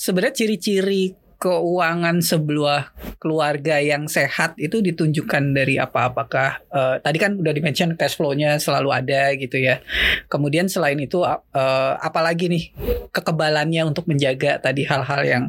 Sebenarnya 0.05 0.37
ciri-ciri 0.37 1.24
keuangan 1.37 2.23
sebuah 2.23 2.95
keluarga 3.19 3.77
yang 3.81 4.07
sehat 4.07 4.55
itu 4.59 4.81
ditunjukkan 4.81 5.53
dari 5.55 5.75
apa? 5.77 6.11
Apakah 6.11 6.63
uh, 6.71 6.95
tadi 6.99 7.17
kan 7.19 7.37
udah 7.37 7.53
dimention 7.53 7.93
cash 7.99 8.17
flow-nya 8.17 8.57
selalu 8.57 8.89
ada 8.91 9.33
gitu 9.35 9.59
ya. 9.59 9.83
Kemudian 10.31 10.71
selain 10.71 10.97
itu 10.97 11.21
uh, 11.21 11.39
apalagi 11.99 12.47
nih 12.47 12.63
kekebalannya 13.11 13.83
untuk 13.87 14.07
menjaga 14.07 14.57
tadi 14.59 14.87
hal-hal 14.87 15.21
yang 15.23 15.43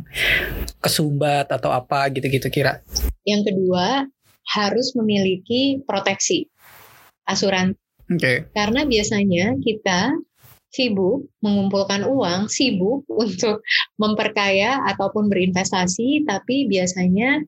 kesumbat 0.83 1.49
atau 1.51 1.73
apa 1.73 2.11
gitu-gitu 2.13 2.51
kira. 2.51 2.83
Yang 3.27 3.53
kedua 3.55 4.07
harus 4.47 4.95
memiliki 4.95 5.83
proteksi 5.83 6.47
asuransi. 7.27 7.79
Okay. 8.07 8.47
Karena 8.55 8.87
biasanya 8.87 9.59
kita 9.59 10.15
sibuk 10.77 11.25
mengumpulkan 11.41 12.05
uang, 12.05 12.53
sibuk 12.53 13.09
untuk 13.25 13.65
memperkaya 13.97 14.85
ataupun 14.93 15.33
berinvestasi, 15.33 16.29
tapi 16.29 16.69
biasanya 16.69 17.41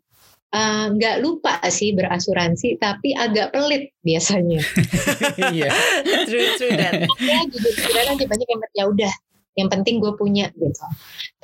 eh, 0.48 0.86
nggak 0.96 1.16
uh, 1.16 1.20
lupa 1.20 1.60
sih 1.68 1.92
berasuransi, 1.92 2.80
tapi 2.80 3.12
agak 3.12 3.52
pelit 3.52 3.92
biasanya. 4.00 4.64
Iya. 5.52 5.68
true, 6.24 6.48
true 6.56 6.72
dan. 6.72 7.04
Ya, 7.20 7.44
banyak 8.24 8.48
yang 8.48 8.60
ya 8.72 8.84
udah, 8.88 9.12
yang 9.60 9.68
penting 9.68 10.00
gue 10.00 10.12
punya 10.16 10.48
gitu. 10.56 10.86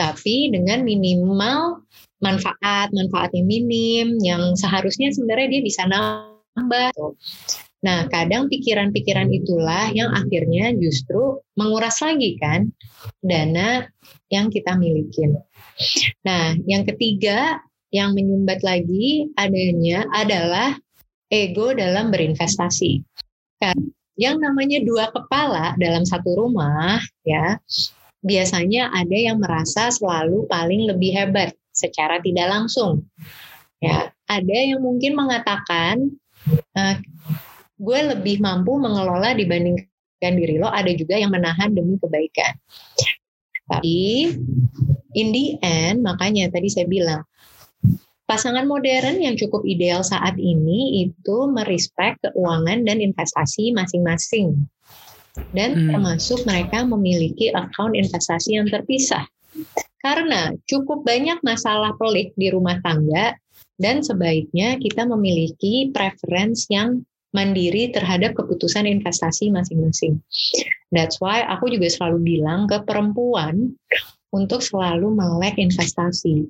Tapi 0.01 0.49
dengan 0.49 0.81
minimal 0.81 1.85
manfaat, 2.25 2.89
manfaatnya 2.97 3.45
minim, 3.45 4.17
yang 4.25 4.57
seharusnya 4.57 5.13
sebenarnya 5.13 5.61
dia 5.61 5.63
bisa 5.63 5.85
nambah. 5.85 6.89
Gitu. 6.97 7.09
Nah, 7.85 8.09
kadang 8.09 8.49
pikiran-pikiran 8.49 9.29
itulah 9.29 9.93
yang 9.93 10.09
akhirnya 10.17 10.73
justru 10.73 11.45
menguras 11.53 12.01
lagi 12.01 12.41
kan 12.41 12.73
dana 13.21 13.85
yang 14.33 14.49
kita 14.49 14.73
miliki. 14.81 15.29
Nah, 16.25 16.57
yang 16.65 16.89
ketiga 16.89 17.61
yang 17.93 18.17
menyumbat 18.17 18.65
lagi 18.65 19.29
adanya 19.37 20.09
adalah 20.17 20.81
ego 21.29 21.77
dalam 21.77 22.09
berinvestasi. 22.09 23.05
Kan 23.61 23.93
yang 24.17 24.41
namanya 24.41 24.81
dua 24.81 25.13
kepala 25.13 25.77
dalam 25.77 26.09
satu 26.09 26.39
rumah 26.39 27.03
ya 27.27 27.59
biasanya 28.25 28.95
ada 28.95 29.19
yang 29.19 29.37
merasa 29.43 29.93
selalu 29.93 30.49
paling 30.49 30.89
lebih 30.89 31.13
hebat 31.13 31.53
secara 31.75 32.23
tidak 32.25 32.49
langsung. 32.49 33.05
Ya, 33.85 34.09
ada 34.25 34.57
yang 34.57 34.81
mungkin 34.81 35.13
mengatakan 35.13 36.17
uh, 36.73 36.97
gue 37.75 38.01
lebih 38.15 38.39
mampu 38.39 38.79
mengelola 38.79 39.35
dibandingkan 39.35 40.33
diri 40.35 40.57
lo, 40.59 40.71
ada 40.71 40.91
juga 40.95 41.19
yang 41.19 41.35
menahan 41.35 41.75
demi 41.75 41.99
kebaikan. 41.99 42.55
Tapi 43.65 44.31
in 45.17 45.29
the 45.33 45.57
end, 45.65 46.05
makanya 46.05 46.53
tadi 46.53 46.69
saya 46.69 46.87
bilang, 46.87 47.25
pasangan 48.25 48.65
modern 48.65 49.21
yang 49.21 49.37
cukup 49.37 49.65
ideal 49.65 50.05
saat 50.05 50.37
ini 50.37 51.09
itu 51.09 51.37
merespek 51.49 52.21
keuangan 52.25 52.85
dan 52.85 53.01
investasi 53.01 53.73
masing-masing. 53.73 54.69
Dan 55.51 55.75
hmm. 55.75 55.87
termasuk 55.91 56.47
mereka 56.47 56.87
memiliki 56.87 57.51
account 57.51 57.99
investasi 57.99 58.55
yang 58.55 58.71
terpisah. 58.71 59.27
Karena 59.99 60.55
cukup 60.69 61.03
banyak 61.03 61.43
masalah 61.43 61.97
pelik 61.99 62.37
di 62.39 62.53
rumah 62.55 62.79
tangga 62.85 63.35
dan 63.81 64.05
sebaiknya 64.05 64.79
kita 64.79 65.09
memiliki 65.09 65.91
preference 65.91 66.71
yang 66.71 67.03
mandiri 67.35 67.91
terhadap 67.91 68.39
keputusan 68.39 68.87
investasi 68.87 69.51
masing-masing. 69.51 70.23
That's 70.95 71.19
why 71.19 71.43
aku 71.45 71.75
juga 71.75 71.91
selalu 71.91 72.23
bilang 72.23 72.71
ke 72.71 72.81
perempuan 72.87 73.75
untuk 74.31 74.63
selalu 74.63 75.11
melek 75.11 75.59
investasi. 75.59 76.47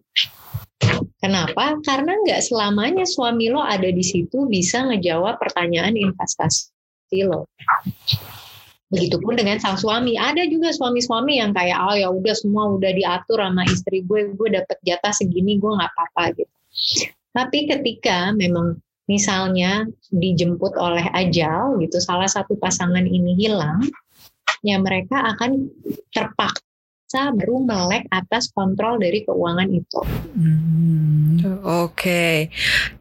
Kenapa? 1.25 1.81
Karena 1.81 2.20
nggak 2.20 2.44
selamanya 2.44 3.09
suami 3.09 3.49
lo 3.49 3.64
ada 3.64 3.88
di 3.88 4.05
situ 4.05 4.44
bisa 4.44 4.85
ngejawab 4.85 5.40
pertanyaan 5.40 5.97
investasi 5.97 7.25
lo. 7.25 7.49
Begitupun 8.92 9.35
dengan 9.35 9.57
sang 9.57 9.81
suami. 9.81 10.20
Ada 10.20 10.44
juga 10.47 10.70
suami-suami 10.70 11.40
yang 11.40 11.57
kayak, 11.57 11.81
oh 11.81 11.97
ya 11.97 12.12
udah 12.12 12.37
semua 12.37 12.68
udah 12.77 12.92
diatur 12.92 13.40
sama 13.40 13.64
istri 13.66 14.05
gue, 14.05 14.37
gue 14.37 14.49
dapet 14.53 14.77
jatah 14.85 15.11
segini, 15.16 15.57
gue 15.57 15.73
nggak 15.73 15.90
apa-apa 15.97 16.25
gitu. 16.37 16.57
Tapi 17.35 17.59
ketika 17.66 18.31
memang 18.37 18.79
misalnya 19.05 19.85
dijemput 20.09 20.77
oleh 20.81 21.05
ajal 21.12 21.77
gitu, 21.81 22.01
salah 22.01 22.29
satu 22.29 22.57
pasangan 22.57 23.05
ini 23.05 23.37
hilang, 23.37 23.85
ya 24.64 24.81
mereka 24.81 25.21
akan 25.37 25.69
terpaksa 26.09 27.31
baru 27.37 27.61
melek 27.62 28.09
atas 28.09 28.49
kontrol 28.51 28.97
dari 28.97 29.23
keuangan 29.23 29.69
itu. 29.69 30.01
Hmm. 30.35 31.14
Oke, 31.45 31.93
okay. 31.93 32.37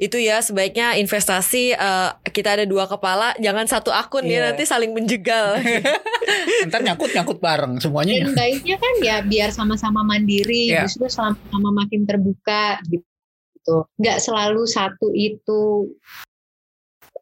itu 0.04 0.20
ya 0.20 0.44
sebaiknya 0.44 1.00
investasi 1.00 1.80
uh, 1.80 2.12
kita 2.28 2.60
ada 2.60 2.66
dua 2.68 2.92
kepala, 2.92 3.32
jangan 3.40 3.64
satu 3.64 3.88
akun 3.92 4.28
yeah. 4.28 4.44
ya 4.44 4.48
nanti 4.52 4.68
saling 4.68 4.92
menjegal. 4.92 5.64
Ntar 6.68 6.84
nyangkut 6.84 7.16
nyangkut 7.16 7.40
bareng 7.40 7.80
semuanya. 7.80 8.28
Dan 8.28 8.36
baiknya 8.36 8.76
kan 8.76 8.94
ya 9.00 9.18
biar 9.24 9.56
sama-sama 9.56 10.04
mandiri, 10.04 10.76
yeah. 10.76 10.84
justru 10.84 11.08
sama-sama 11.08 11.72
makin 11.72 12.04
terbuka 12.04 12.84
gitu 12.92 13.08
gitu. 13.64 13.88
Nggak 13.96 14.20
selalu 14.20 14.68
satu 14.68 15.08
itu 15.16 15.88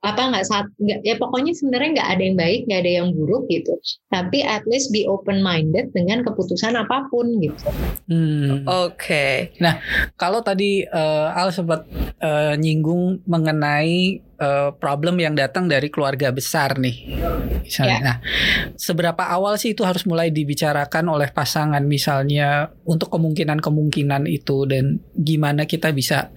apa 0.01 0.33
nggak 0.33 0.45
saat 0.49 0.65
nggak 0.81 1.05
ya 1.05 1.13
pokoknya 1.21 1.53
sebenarnya 1.53 2.01
nggak 2.01 2.09
ada 2.09 2.23
yang 2.25 2.37
baik 2.37 2.61
nggak 2.65 2.81
ada 2.81 2.91
yang 3.01 3.07
buruk 3.13 3.45
gitu 3.53 3.73
tapi 4.09 4.41
at 4.41 4.65
least 4.65 4.89
be 4.89 5.05
open 5.05 5.45
minded 5.45 5.93
dengan 5.93 6.25
keputusan 6.25 6.73
apa 6.73 7.05
pun 7.13 7.37
gitu. 7.37 7.69
Hmm. 8.09 8.65
Oke. 8.65 8.97
Okay. 8.97 9.35
Nah 9.61 9.77
kalau 10.17 10.41
tadi 10.41 10.81
uh, 10.89 11.29
Al 11.37 11.53
sempat 11.53 11.85
uh, 12.17 12.57
nyinggung 12.57 13.21
mengenai 13.29 14.25
uh, 14.41 14.73
problem 14.73 15.21
yang 15.21 15.37
datang 15.37 15.69
dari 15.69 15.93
keluarga 15.93 16.33
besar 16.33 16.81
nih. 16.81 17.21
Misalnya, 17.61 17.93
yeah. 17.93 18.01
nah 18.01 18.17
seberapa 18.73 19.21
awal 19.21 19.61
sih 19.61 19.77
itu 19.77 19.85
harus 19.85 20.03
mulai 20.09 20.33
dibicarakan 20.33 21.13
oleh 21.13 21.29
pasangan 21.29 21.85
misalnya 21.85 22.73
untuk 22.89 23.13
kemungkinan-kemungkinan 23.13 24.25
itu 24.25 24.65
dan 24.65 24.97
gimana 25.13 25.69
kita 25.69 25.93
bisa 25.93 26.33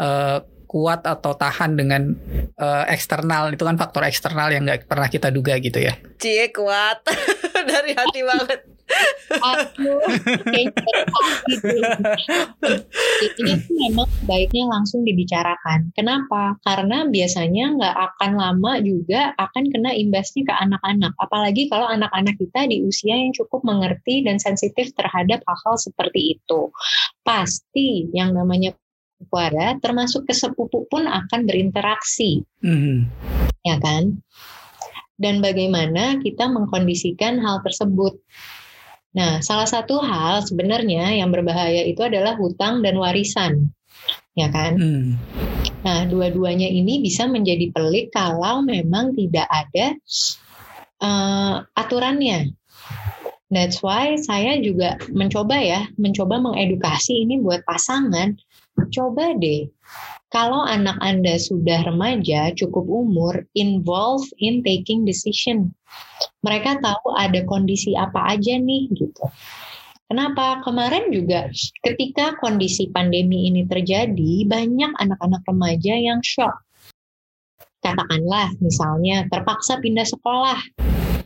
uh, 0.00 0.40
kuat 0.66 1.06
atau 1.06 1.32
tahan 1.32 1.78
dengan 1.78 2.12
uh, 2.58 2.84
eksternal 2.90 3.54
itu 3.54 3.62
kan 3.62 3.78
faktor 3.78 4.02
eksternal 4.04 4.50
yang 4.50 4.66
nggak 4.66 4.90
pernah 4.90 5.06
kita 5.06 5.30
duga 5.30 5.56
gitu 5.62 5.78
ya. 5.78 5.94
Cie 6.18 6.50
kuat 6.50 7.06
dari 7.70 7.94
hati 7.94 8.20
banget. 8.26 8.60
Aku 9.26 9.98
Ini 13.26 13.52
memang 13.66 14.06
baiknya 14.30 14.64
langsung 14.70 15.02
dibicarakan. 15.02 15.90
Kenapa? 15.90 16.54
Karena 16.62 17.02
biasanya 17.10 17.74
nggak 17.74 17.96
akan 17.96 18.32
lama 18.38 18.78
juga 18.86 19.34
akan 19.34 19.64
kena 19.74 19.90
imbasnya 19.90 20.46
ke 20.46 20.54
anak-anak. 20.54 21.12
Apalagi 21.18 21.66
kalau 21.66 21.90
anak-anak 21.90 22.38
kita 22.38 22.70
di 22.70 22.86
usia 22.86 23.18
yang 23.18 23.34
cukup 23.34 23.66
mengerti 23.66 24.22
dan 24.22 24.38
sensitif 24.38 24.94
terhadap 24.94 25.42
hal-hal 25.42 25.74
seperti 25.74 26.38
itu. 26.38 26.70
Pasti 27.26 28.06
yang 28.14 28.38
namanya 28.38 28.70
keluarga, 29.24 29.76
termasuk 29.80 30.28
ke 30.28 30.34
sepupu 30.36 30.84
pun 30.86 31.08
akan 31.08 31.40
berinteraksi, 31.48 32.44
mm-hmm. 32.60 32.98
ya 33.64 33.76
kan? 33.80 34.20
Dan 35.16 35.40
bagaimana 35.40 36.20
kita 36.20 36.44
mengkondisikan 36.52 37.40
hal 37.40 37.64
tersebut. 37.64 38.20
Nah, 39.16 39.40
salah 39.40 39.64
satu 39.64 39.96
hal 40.04 40.44
sebenarnya 40.44 41.16
yang 41.16 41.32
berbahaya 41.32 41.88
itu 41.88 42.04
adalah 42.04 42.36
hutang 42.36 42.84
dan 42.84 43.00
warisan, 43.00 43.72
ya 44.36 44.52
kan? 44.52 44.76
Mm. 44.76 45.16
Nah, 45.80 46.04
dua-duanya 46.04 46.68
ini 46.68 47.00
bisa 47.00 47.24
menjadi 47.24 47.72
pelik 47.72 48.12
kalau 48.12 48.60
memang 48.60 49.16
tidak 49.16 49.48
ada 49.48 49.96
uh, 51.00 51.64
aturannya. 51.72 52.52
That's 53.46 53.78
why 53.78 54.18
saya 54.18 54.58
juga 54.58 54.98
mencoba 55.14 55.56
ya, 55.62 55.86
mencoba 55.96 56.42
mengedukasi 56.42 57.24
ini 57.24 57.38
buat 57.38 57.62
pasangan 57.62 58.34
coba 58.92 59.32
deh 59.36 59.68
kalau 60.26 60.66
anak 60.66 60.98
Anda 60.98 61.38
sudah 61.38 61.86
remaja, 61.86 62.50
cukup 62.58 62.82
umur, 62.90 63.46
involve 63.54 64.26
in 64.42 64.60
taking 64.66 65.06
decision. 65.06 65.70
Mereka 66.42 66.82
tahu 66.82 67.14
ada 67.14 67.46
kondisi 67.46 67.94
apa 67.94 68.34
aja 68.34 68.58
nih 68.58 68.90
gitu. 68.90 69.24
Kenapa? 70.06 70.62
Kemarin 70.66 71.14
juga 71.14 71.50
ketika 71.82 72.34
kondisi 72.42 72.90
pandemi 72.90 73.50
ini 73.50 73.66
terjadi, 73.70 74.46
banyak 74.46 74.92
anak-anak 74.98 75.42
remaja 75.46 75.94
yang 75.94 76.18
shock. 76.26 76.54
Katakanlah 77.82 78.50
misalnya 78.58 79.30
terpaksa 79.30 79.78
pindah 79.78 80.06
sekolah 80.06 80.58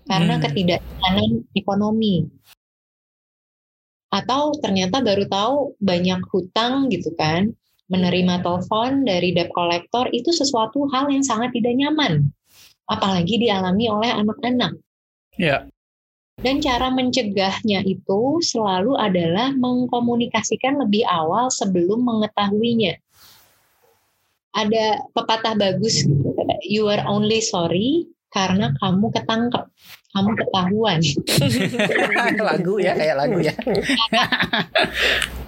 karena 0.04 0.36
hmm. 0.36 0.42
ketidaknyamanan 0.44 1.30
ekonomi 1.56 2.28
atau 4.10 4.54
ternyata 4.58 4.98
baru 5.00 5.24
tahu 5.30 5.56
banyak 5.78 6.20
hutang 6.34 6.90
gitu 6.90 7.14
kan 7.14 7.54
menerima 7.90 8.42
telepon 8.42 9.06
dari 9.06 9.34
debt 9.34 9.50
collector 9.54 10.06
itu 10.10 10.30
sesuatu 10.30 10.86
hal 10.90 11.10
yang 11.10 11.22
sangat 11.22 11.54
tidak 11.54 11.74
nyaman 11.78 12.30
apalagi 12.90 13.38
dialami 13.38 13.86
oleh 13.86 14.10
anak-anak. 14.10 14.74
Ya. 15.38 15.70
Dan 16.40 16.58
cara 16.58 16.90
mencegahnya 16.90 17.86
itu 17.86 18.42
selalu 18.42 18.98
adalah 18.98 19.54
mengkomunikasikan 19.54 20.82
lebih 20.82 21.06
awal 21.06 21.52
sebelum 21.52 22.02
mengetahuinya. 22.02 22.98
Ada 24.50 25.06
pepatah 25.14 25.54
bagus 25.54 26.02
gitu, 26.02 26.34
you 26.66 26.90
are 26.90 27.04
only 27.06 27.38
sorry 27.38 28.10
karena 28.34 28.74
kamu 28.82 29.14
ketangkep, 29.14 29.70
kamu 30.10 30.30
ketahuan. 30.34 30.98
lagu 32.50 32.74
ya, 32.82 32.92
kayak 32.98 33.16
lagu 33.18 33.38
ya. 33.38 33.54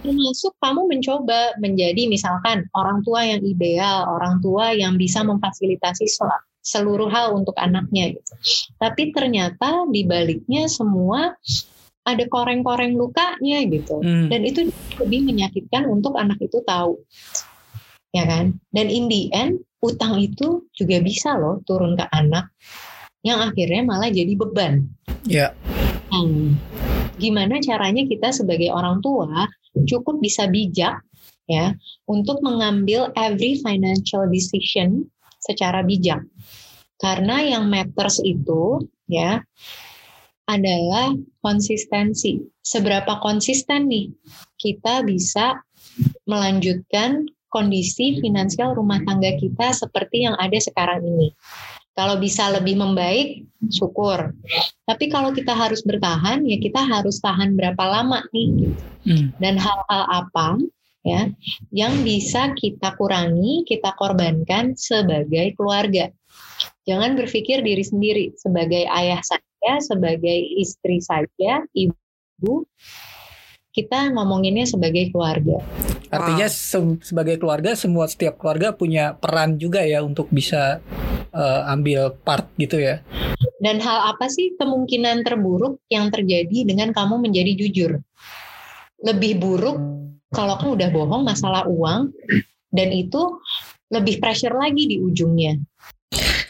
Termasuk 0.03 0.55
kamu 0.63 0.87
mencoba 0.87 1.59
menjadi 1.59 2.07
misalkan 2.07 2.67
orang 2.75 3.03
tua 3.03 3.27
yang 3.27 3.43
ideal, 3.43 4.07
orang 4.07 4.39
tua 4.39 4.71
yang 4.71 4.95
bisa 4.95 5.27
memfasilitasi 5.27 6.07
seluruh 6.63 7.11
hal 7.11 7.35
untuk 7.35 7.59
anaknya 7.59 8.15
gitu. 8.15 8.33
Tapi 8.79 9.11
ternyata 9.11 9.87
di 9.91 10.07
baliknya 10.07 10.71
semua 10.71 11.35
ada 12.03 12.25
koreng-koreng 12.27 12.95
lukanya 12.95 13.67
gitu. 13.67 13.99
Hmm. 14.03 14.31
Dan 14.31 14.47
itu 14.47 14.71
lebih 14.99 15.27
menyakitkan 15.27 15.87
untuk 15.87 16.15
anak 16.19 16.39
itu 16.39 16.63
tahu. 16.63 16.99
Ya 18.15 18.27
kan? 18.27 18.59
Dan 18.71 18.91
in 18.91 19.11
the 19.11 19.31
end 19.35 19.63
utang 19.83 20.23
itu 20.23 20.67
juga 20.71 21.03
bisa 21.03 21.35
loh 21.35 21.59
turun 21.67 21.99
ke 21.99 22.07
anak 22.15 22.55
yang 23.23 23.39
akhirnya 23.43 23.83
malah 23.87 24.11
jadi 24.11 24.35
beban. 24.35 24.87
Ya. 25.27 25.55
Hmm. 26.11 26.59
Gimana 27.17 27.63
caranya 27.63 28.03
kita 28.05 28.35
sebagai 28.35 28.75
orang 28.75 28.99
tua 29.01 29.47
cukup 29.87 30.21
bisa 30.21 30.51
bijak 30.51 31.01
ya 31.49 31.75
untuk 32.07 32.43
mengambil 32.45 33.11
every 33.17 33.59
financial 33.63 34.27
decision 34.29 35.07
secara 35.43 35.83
bijak. 35.83 36.23
Karena 36.99 37.43
yang 37.43 37.67
matters 37.67 38.23
itu 38.23 38.79
ya 39.11 39.43
adalah 40.47 41.15
konsistensi. 41.43 42.43
Seberapa 42.63 43.19
konsisten 43.23 43.91
nih 43.91 44.11
kita 44.59 45.03
bisa 45.03 45.59
melanjutkan 46.27 47.27
kondisi 47.53 48.23
finansial 48.23 48.73
rumah 48.73 49.03
tangga 49.05 49.35
kita 49.37 49.77
seperti 49.77 50.25
yang 50.25 50.39
ada 50.39 50.57
sekarang 50.57 51.05
ini. 51.05 51.29
Kalau 51.93 52.17
bisa 52.17 52.49
lebih 52.49 52.81
membaik, 52.81 53.45
syukur. 53.69 54.33
Tapi 54.89 55.13
kalau 55.13 55.31
kita 55.31 55.53
harus 55.53 55.85
bertahan, 55.85 56.43
ya 56.49 56.57
kita 56.59 56.81
harus 56.83 57.21
tahan 57.21 57.55
berapa 57.55 57.85
lama 57.85 58.25
nih, 58.33 58.49
gitu. 58.67 58.83
Hmm. 59.07 59.27
Dan 59.39 59.61
hal-hal 59.61 60.03
apa 60.09 60.57
ya 61.03 61.27
yang 61.75 62.07
bisa 62.07 62.55
kita 62.55 62.95
kurangi, 62.97 63.67
kita 63.67 63.93
korbankan 63.99 64.75
sebagai 64.79 65.55
keluarga. 65.59 66.11
Jangan 66.87 67.15
berpikir 67.15 67.63
diri 67.63 67.85
sendiri 67.85 68.25
sebagai 68.35 68.87
ayah 68.89 69.21
saya 69.23 69.79
sebagai 69.79 70.39
istri 70.59 70.99
saja, 70.99 71.63
ibu, 71.75 72.67
kita 73.73 74.13
ngomonginnya 74.13 74.69
sebagai 74.69 75.09
keluarga. 75.09 75.65
Artinya 76.13 76.45
se 76.45 76.77
sebagai 77.01 77.41
keluarga 77.41 77.73
semua 77.73 78.05
setiap 78.05 78.37
keluarga 78.37 78.77
punya 78.77 79.17
peran 79.17 79.57
juga 79.57 79.81
ya 79.81 80.05
untuk 80.05 80.29
bisa 80.29 80.85
uh, 81.33 81.61
ambil 81.73 82.13
part 82.21 82.53
gitu 82.61 82.77
ya. 82.77 83.01
Dan 83.65 83.81
hal 83.81 84.13
apa 84.13 84.29
sih 84.29 84.53
kemungkinan 84.61 85.25
terburuk 85.25 85.81
yang 85.89 86.13
terjadi 86.13 86.69
dengan 86.69 86.93
kamu 86.93 87.25
menjadi 87.25 87.53
jujur? 87.57 87.97
Lebih 89.01 89.41
buruk 89.41 89.77
kalau 90.29 90.61
kamu 90.61 90.71
udah 90.77 90.89
bohong 90.93 91.23
masalah 91.25 91.65
uang 91.65 92.13
dan 92.69 92.89
itu 92.93 93.41
lebih 93.89 94.21
pressure 94.21 94.57
lagi 94.57 94.85
di 94.89 94.97
ujungnya. 95.01 95.57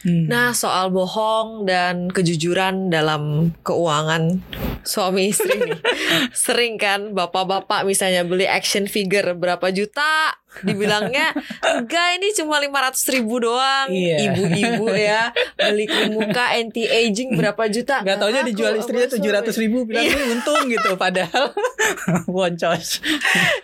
Hmm. 0.02 0.26
Nah, 0.26 0.50
soal 0.50 0.90
bohong 0.90 1.62
dan 1.62 2.10
kejujuran 2.10 2.90
dalam 2.90 3.54
keuangan 3.62 4.42
suami 4.82 5.30
istri 5.30 5.54
nih. 5.58 5.78
Sering 6.44 6.78
kan 6.78 7.14
bapak-bapak 7.14 7.86
misalnya 7.86 8.26
beli 8.26 8.46
action 8.46 8.86
figure 8.86 9.34
berapa 9.34 9.70
juta, 9.70 10.36
dibilangnya 10.60 11.32
enggak 11.64 12.08
ini 12.20 12.28
cuma 12.36 12.60
500 12.60 13.14
ribu 13.16 13.40
doang. 13.40 13.88
Iya. 13.88 14.30
Ibu-ibu 14.30 14.86
ya 14.92 15.32
beli 15.56 15.86
krim 15.88 16.12
muka 16.12 16.52
anti 16.52 16.84
aging 16.84 17.34
berapa 17.38 17.64
juta. 17.72 18.04
Gak 18.04 18.18
taunya 18.20 18.44
dijual 18.44 18.76
istrinya 18.76 19.08
700 19.08 19.62
ribu 19.62 19.88
bilang 19.88 20.04
ini 20.04 20.22
untung 20.36 20.68
gitu 20.68 20.94
padahal 21.00 21.54
boncos. 22.34 23.00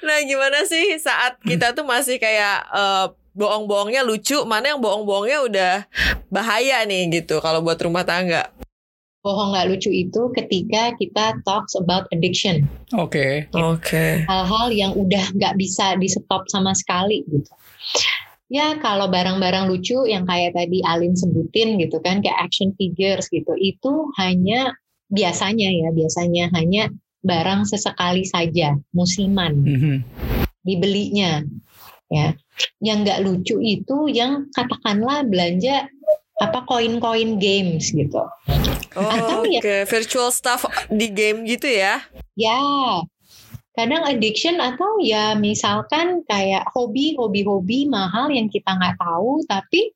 nah, 0.07 0.19
gimana 0.25 0.65
sih 0.65 0.97
saat 0.97 1.37
kita 1.45 1.77
tuh 1.77 1.85
masih 1.85 2.17
kayak 2.17 2.65
uh, 2.73 3.13
bohong-bohongnya 3.39 4.03
lucu, 4.03 4.43
mana 4.43 4.75
yang 4.75 4.81
bohong-bohongnya 4.83 5.39
udah 5.47 5.75
bahaya 6.27 6.83
nih 6.83 7.23
gitu 7.23 7.39
kalau 7.39 7.63
buat 7.63 7.79
rumah 7.79 8.03
tangga. 8.03 8.51
Bohong 9.19 9.51
nggak 9.51 9.67
lucu 9.75 9.91
itu 9.91 10.31
ketika 10.33 10.95
kita 10.95 11.37
talks 11.43 11.75
about 11.75 12.07
addiction. 12.15 12.65
Oke. 12.95 13.49
Okay. 13.51 13.59
Oke. 13.59 13.83
Okay. 13.83 14.13
Hal-hal 14.31 14.71
yang 14.71 14.93
udah 14.95 15.35
nggak 15.35 15.59
bisa 15.59 15.99
di 15.99 16.07
stop 16.07 16.47
sama 16.49 16.73
sekali 16.73 17.27
gitu. 17.27 17.51
Ya 18.49 18.81
kalau 18.81 19.13
barang-barang 19.13 19.69
lucu 19.69 20.09
yang 20.09 20.25
kayak 20.25 20.57
tadi 20.57 20.81
Alin 20.81 21.13
sebutin 21.13 21.77
gitu 21.77 22.01
kan 22.01 22.25
kayak 22.25 22.49
action 22.49 22.73
figures 22.81 23.29
gitu 23.29 23.53
itu 23.61 24.09
hanya 24.17 24.73
biasanya 25.13 25.69
ya 25.69 25.89
biasanya 25.93 26.49
hanya 26.57 26.89
barang 27.21 27.69
sesekali 27.69 28.25
saja 28.25 28.77
musiman 28.97 29.53
mm 29.65 29.77
-hmm. 29.77 29.97
dibelinya 30.65 31.45
ya 32.09 32.33
yang 32.81 33.05
nggak 33.05 33.21
lucu 33.21 33.61
itu 33.61 34.09
yang 34.09 34.49
katakanlah 34.57 35.29
belanja 35.29 35.93
apa 36.39 36.63
koin-koin 36.67 37.43
games 37.43 37.91
gitu. 37.91 38.23
Oh, 38.99 39.11
atau 39.11 39.43
ya 39.47 39.61
okay. 39.63 39.83
virtual 39.87 40.31
stuff 40.31 40.67
di 40.91 41.11
game 41.11 41.47
gitu 41.47 41.67
ya? 41.67 42.03
Ya 42.39 42.59
kadang 43.79 44.03
addiction 44.03 44.59
atau 44.59 44.99
ya 44.99 45.39
misalkan 45.39 46.27
kayak 46.27 46.67
hobi 46.75 47.15
hobi 47.15 47.47
hobi 47.47 47.87
mahal 47.87 48.27
yang 48.27 48.51
kita 48.51 48.75
nggak 48.75 48.99
tahu 48.99 49.39
tapi 49.47 49.95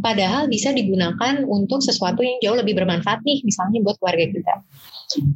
padahal 0.00 0.48
bisa 0.48 0.72
digunakan 0.72 1.44
untuk 1.44 1.84
sesuatu 1.84 2.24
yang 2.24 2.40
jauh 2.40 2.56
lebih 2.56 2.72
bermanfaat 2.80 3.20
nih 3.28 3.44
misalnya 3.44 3.84
buat 3.84 4.00
keluarga 4.00 4.24
kita. 4.24 4.54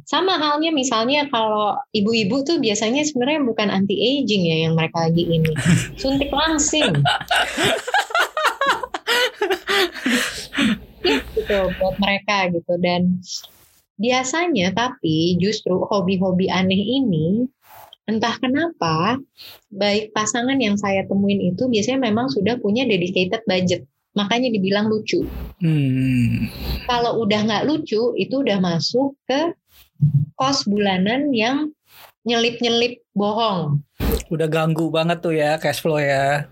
Sama 0.09 0.41
halnya 0.41 0.73
misalnya 0.73 1.29
kalau 1.29 1.77
ibu-ibu 1.93 2.41
tuh 2.41 2.57
biasanya 2.57 3.05
sebenarnya 3.05 3.45
bukan 3.45 3.69
anti 3.69 3.93
aging 3.93 4.49
ya 4.49 4.57
yang 4.65 4.73
mereka 4.73 5.05
lagi 5.05 5.29
ini. 5.29 5.53
Suntik 6.01 6.33
langsing 6.33 6.89
gitu 11.37 11.59
buat 11.79 11.95
mereka 12.01 12.51
gitu 12.51 12.73
dan 12.81 13.21
Biasanya 13.97 14.77
tapi 14.77 15.41
justru 15.41 15.73
hobi-hobi 15.89 16.53
aneh 16.53 17.01
ini 17.01 17.49
entah 18.05 18.37
kenapa 18.37 19.17
baik 19.73 20.13
pasangan 20.13 20.55
yang 20.61 20.77
saya 20.77 21.03
temuin 21.09 21.41
itu 21.41 21.65
biasanya 21.65 22.05
memang 22.05 22.29
sudah 22.29 22.61
punya 22.61 22.85
dedicated 22.85 23.41
budget 23.49 23.89
makanya 24.13 24.53
dibilang 24.53 24.85
lucu. 24.85 25.25
Hmm. 25.61 26.45
Kalau 26.85 27.25
udah 27.25 27.41
nggak 27.41 27.65
lucu 27.65 28.13
itu 28.21 28.35
udah 28.37 28.61
masuk 28.61 29.17
ke 29.25 29.57
kos 30.37 30.69
bulanan 30.69 31.33
yang 31.33 31.73
nyelip-nyelip 32.21 33.01
bohong. 33.17 33.81
Udah 34.29 34.45
ganggu 34.45 34.93
banget 34.93 35.25
tuh 35.25 35.33
ya 35.33 35.57
cash 35.57 35.81
flow 35.81 35.97
ya. 35.97 36.45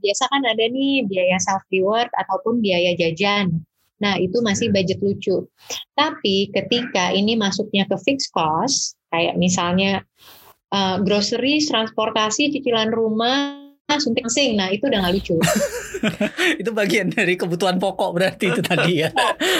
Biasa 0.00 0.26
kan 0.32 0.42
ada 0.48 0.64
nih 0.66 1.04
biaya 1.06 1.36
self 1.38 1.62
reward 1.70 2.08
ataupun 2.16 2.58
biaya 2.64 2.96
jajan. 2.96 3.60
Nah, 4.00 4.16
itu 4.16 4.40
masih 4.40 4.72
budget 4.72 4.98
lucu. 5.04 5.44
Tapi 5.92 6.48
ketika 6.50 7.12
ini 7.12 7.36
masuknya 7.36 7.84
ke 7.84 8.00
fixed 8.00 8.32
cost, 8.32 8.96
kayak 9.12 9.36
misalnya 9.36 10.00
uh, 10.72 10.96
grocery, 11.04 11.60
transportasi, 11.60 12.48
cicilan 12.48 12.90
rumah, 12.90 13.69
suntik 13.98 14.28
sing. 14.30 14.54
Nah, 14.54 14.70
itu 14.70 14.86
udah 14.86 15.02
gak 15.02 15.14
lucu. 15.16 15.36
itu 16.60 16.70
bagian 16.70 17.10
dari 17.10 17.34
kebutuhan 17.34 17.80
pokok 17.82 18.10
berarti 18.14 18.52
itu 18.54 18.62
tadi 18.62 19.02
ya. 19.02 19.10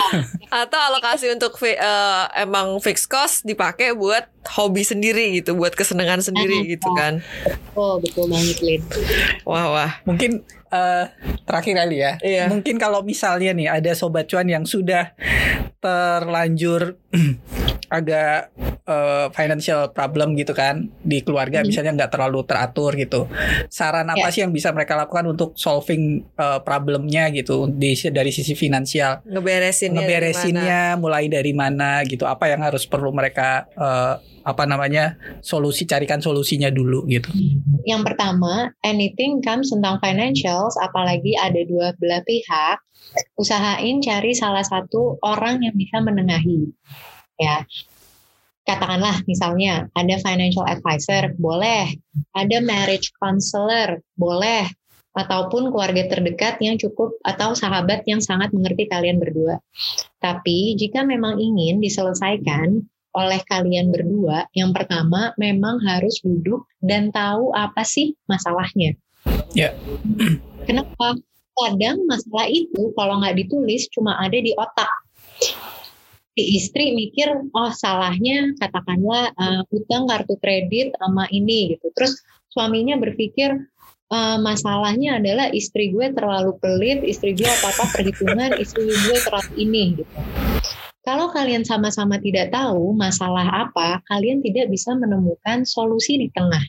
Atau 0.63 0.79
alokasi 0.79 1.33
untuk 1.33 1.57
uh, 1.59 2.31
emang 2.37 2.79
fixed 2.79 3.11
cost 3.11 3.43
dipakai 3.43 3.97
buat 3.97 4.31
hobi 4.55 4.87
sendiri 4.87 5.41
gitu, 5.41 5.57
buat 5.57 5.75
kesenangan 5.75 6.23
sendiri 6.23 6.69
gitu 6.71 6.93
kan. 6.95 7.25
Oh, 7.75 7.99
betul 7.99 8.31
banget, 8.31 8.61
Lin. 8.63 8.83
Wah, 9.49 9.67
wah. 9.73 9.93
Mungkin 10.07 10.45
uh, 10.71 11.05
terakhir 11.45 11.75
kali 11.87 11.97
ya. 12.01 12.13
Iya. 12.23 12.45
Mungkin 12.49 12.79
kalau 12.79 13.03
misalnya 13.03 13.51
nih 13.53 13.69
ada 13.69 13.93
sobat 13.93 14.31
cuan 14.31 14.47
yang 14.47 14.65
sudah 14.65 15.13
terlanjur 15.81 17.01
agak 17.91 18.55
uh, 18.87 19.27
financial 19.35 19.91
problem 19.91 20.39
gitu 20.39 20.55
kan 20.55 20.87
di 21.03 21.27
keluarga 21.27 21.61
hmm. 21.61 21.67
misalnya 21.67 21.93
nggak 21.99 22.13
terlalu 22.15 22.47
teratur 22.47 22.95
gitu. 22.95 23.27
Saran 23.67 24.07
apa 24.09 24.31
yeah. 24.31 24.33
sih 24.33 24.41
yang 24.47 24.55
bisa 24.55 24.71
mereka 24.71 24.95
lakukan 24.95 25.27
untuk 25.35 25.59
solving 25.59 26.23
uh, 26.39 26.63
problemnya 26.63 27.29
gitu 27.35 27.67
di 27.67 27.99
dari 28.09 28.31
sisi 28.31 28.55
finansial? 28.55 29.27
Ngeberesinnya, 29.27 30.01
ngeberesinnya 30.01 30.81
dari 30.95 31.01
mulai 31.03 31.27
dari 31.27 31.53
mana 31.53 32.07
gitu? 32.07 32.25
Apa 32.25 32.47
yang 32.47 32.63
harus 32.63 32.87
perlu 32.87 33.11
mereka 33.11 33.67
uh, 33.75 34.23
apa 34.41 34.65
namanya 34.65 35.21
solusi 35.45 35.85
carikan 35.85 36.23
solusinya 36.23 36.73
dulu 36.73 37.05
gitu. 37.11 37.29
Yang 37.85 38.13
pertama, 38.13 38.73
anything 38.81 39.45
comes 39.45 39.69
tentang 39.69 40.01
financials, 40.01 40.79
apalagi 40.81 41.37
ada 41.37 41.61
dua 41.69 41.93
belah 42.01 42.25
pihak, 42.25 42.81
usahain 43.37 44.01
cari 44.01 44.33
salah 44.33 44.65
satu 44.65 45.21
orang 45.21 45.61
yang 45.61 45.77
bisa 45.77 46.01
menengahi. 46.01 46.73
Ya, 47.41 47.65
katakanlah 48.69 49.25
misalnya 49.25 49.89
ada 49.97 50.15
financial 50.21 50.69
advisor, 50.69 51.33
boleh, 51.41 51.97
ada 52.37 52.57
marriage 52.61 53.11
counselor, 53.17 54.05
boleh, 54.13 54.69
ataupun 55.17 55.75
keluarga 55.75 56.07
terdekat 56.07 56.63
yang 56.63 56.79
cukup 56.79 57.17
atau 57.27 57.57
sahabat 57.57 58.07
yang 58.07 58.23
sangat 58.23 58.55
mengerti 58.55 58.87
kalian 58.87 59.19
berdua. 59.19 59.59
Tapi 60.23 60.79
jika 60.79 61.03
memang 61.03 61.41
ingin 61.41 61.83
diselesaikan, 61.83 62.85
oleh 63.11 63.43
kalian 63.43 63.91
berdua, 63.91 64.47
yang 64.55 64.71
pertama 64.71 65.35
memang 65.35 65.83
harus 65.83 66.23
duduk 66.23 66.71
dan 66.79 67.11
tahu 67.11 67.51
apa 67.51 67.83
sih 67.83 68.15
masalahnya. 68.31 68.95
Ya. 69.51 69.71
Yeah. 69.71 69.73
Kenapa? 70.63 71.19
Kadang 71.51 72.07
masalah 72.07 72.47
itu 72.47 72.95
kalau 72.95 73.19
nggak 73.19 73.37
ditulis 73.37 73.91
cuma 73.91 74.15
ada 74.17 74.39
di 74.39 74.55
otak. 74.55 74.89
Si 76.41 76.57
istri 76.57 76.97
mikir, 76.97 77.53
oh 77.53 77.69
salahnya 77.69 78.57
katakanlah 78.57 79.29
uh, 79.37 79.61
utang 79.77 80.09
kartu 80.09 80.41
kredit 80.41 80.97
sama 80.97 81.29
ini 81.29 81.77
gitu. 81.77 81.93
Terus 81.93 82.17
suaminya 82.49 82.97
berpikir, 82.97 83.61
uh, 84.09 84.41
masalahnya 84.41 85.21
adalah 85.21 85.53
istri 85.53 85.93
gue 85.93 86.09
terlalu 86.17 86.57
pelit, 86.57 87.05
istri 87.05 87.37
gue 87.37 87.45
apa-apa 87.45 87.93
perhitungan, 87.93 88.57
istri 88.57 88.89
gue 88.89 89.17
terlalu 89.21 89.53
ini 89.61 90.01
gitu. 90.01 90.17
Kalau 91.05 91.29
kalian 91.29 91.61
sama-sama 91.61 92.17
tidak 92.17 92.57
tahu 92.57 92.97
masalah 92.97 93.69
apa, 93.69 94.01
kalian 94.09 94.41
tidak 94.41 94.73
bisa 94.73 94.97
menemukan 94.97 95.69
solusi 95.69 96.25
di 96.25 96.33
tengah. 96.33 96.65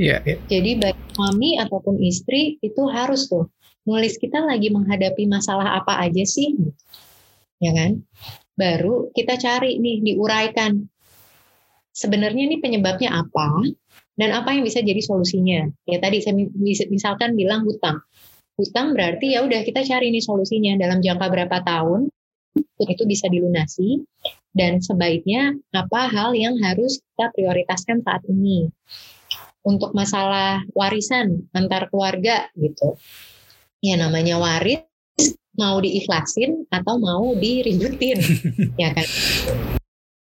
Iya. 0.00 0.24
Yeah, 0.24 0.40
yeah. 0.40 0.40
Jadi 0.48 0.80
baik 0.80 0.96
suami 1.12 1.60
ataupun 1.60 2.00
istri 2.00 2.56
itu 2.64 2.88
harus 2.88 3.28
tuh 3.28 3.52
nulis 3.84 4.16
kita 4.16 4.40
lagi 4.40 4.72
menghadapi 4.72 5.28
masalah 5.28 5.76
apa 5.76 6.00
aja 6.08 6.24
sih, 6.24 6.56
ya 7.60 7.72
kan? 7.76 8.02
Baru 8.56 9.12
kita 9.12 9.36
cari 9.36 9.76
nih 9.78 10.02
diuraikan. 10.02 10.80
Sebenarnya 11.92 12.48
ini 12.48 12.56
penyebabnya 12.58 13.12
apa 13.12 13.60
dan 14.16 14.32
apa 14.32 14.56
yang 14.56 14.64
bisa 14.64 14.80
jadi 14.80 15.00
solusinya. 15.04 15.68
Ya 15.84 16.00
tadi 16.00 16.24
saya 16.24 16.34
misalkan 16.88 17.36
bilang 17.36 17.68
hutang. 17.68 18.00
Hutang 18.56 18.96
berarti 18.96 19.36
ya 19.36 19.44
udah 19.44 19.64
kita 19.64 19.84
cari 19.84 20.12
nih 20.12 20.24
solusinya 20.24 20.76
dalam 20.80 21.00
jangka 21.00 21.26
berapa 21.28 21.60
tahun 21.64 22.10
itu 22.80 23.04
bisa 23.04 23.28
dilunasi 23.28 24.02
dan 24.56 24.80
sebaiknya 24.82 25.54
apa 25.70 26.10
hal 26.10 26.34
yang 26.34 26.58
harus 26.58 26.98
kita 26.98 27.30
prioritaskan 27.36 28.02
saat 28.02 28.24
ini 28.26 28.72
untuk 29.62 29.92
masalah 29.92 30.64
warisan 30.72 31.46
antar 31.52 31.92
keluarga 31.92 32.48
gitu 32.56 32.96
ya 33.84 34.00
namanya 34.00 34.40
waris 34.40 34.89
mau 35.58 35.82
diikhlasin 35.82 36.66
atau 36.70 37.00
mau 37.00 37.34
diributin 37.34 38.18
ya 38.82 38.94
kan? 38.94 39.06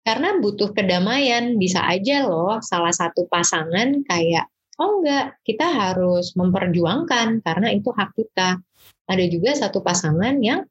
Karena 0.03 0.35
butuh 0.43 0.75
kedamaian 0.75 1.55
bisa 1.63 1.79
aja 1.87 2.27
loh 2.27 2.59
salah 2.59 2.91
satu 2.91 3.31
pasangan 3.31 4.03
kayak 4.03 4.51
oh 4.83 4.99
enggak 4.99 5.39
kita 5.47 5.63
harus 5.71 6.35
memperjuangkan 6.35 7.39
karena 7.47 7.69
itu 7.71 7.95
hak 7.95 8.11
kita. 8.19 8.59
Ada 9.07 9.25
juga 9.31 9.55
satu 9.55 9.79
pasangan 9.85 10.43
yang 10.43 10.67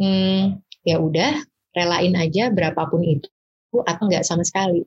hmm, 0.00 0.64
ya 0.84 0.96
udah 0.96 1.44
relain 1.76 2.16
aja 2.16 2.48
berapapun 2.48 3.04
itu 3.04 3.28
atau 3.84 4.08
enggak 4.08 4.24
sama 4.24 4.48
sekali. 4.48 4.80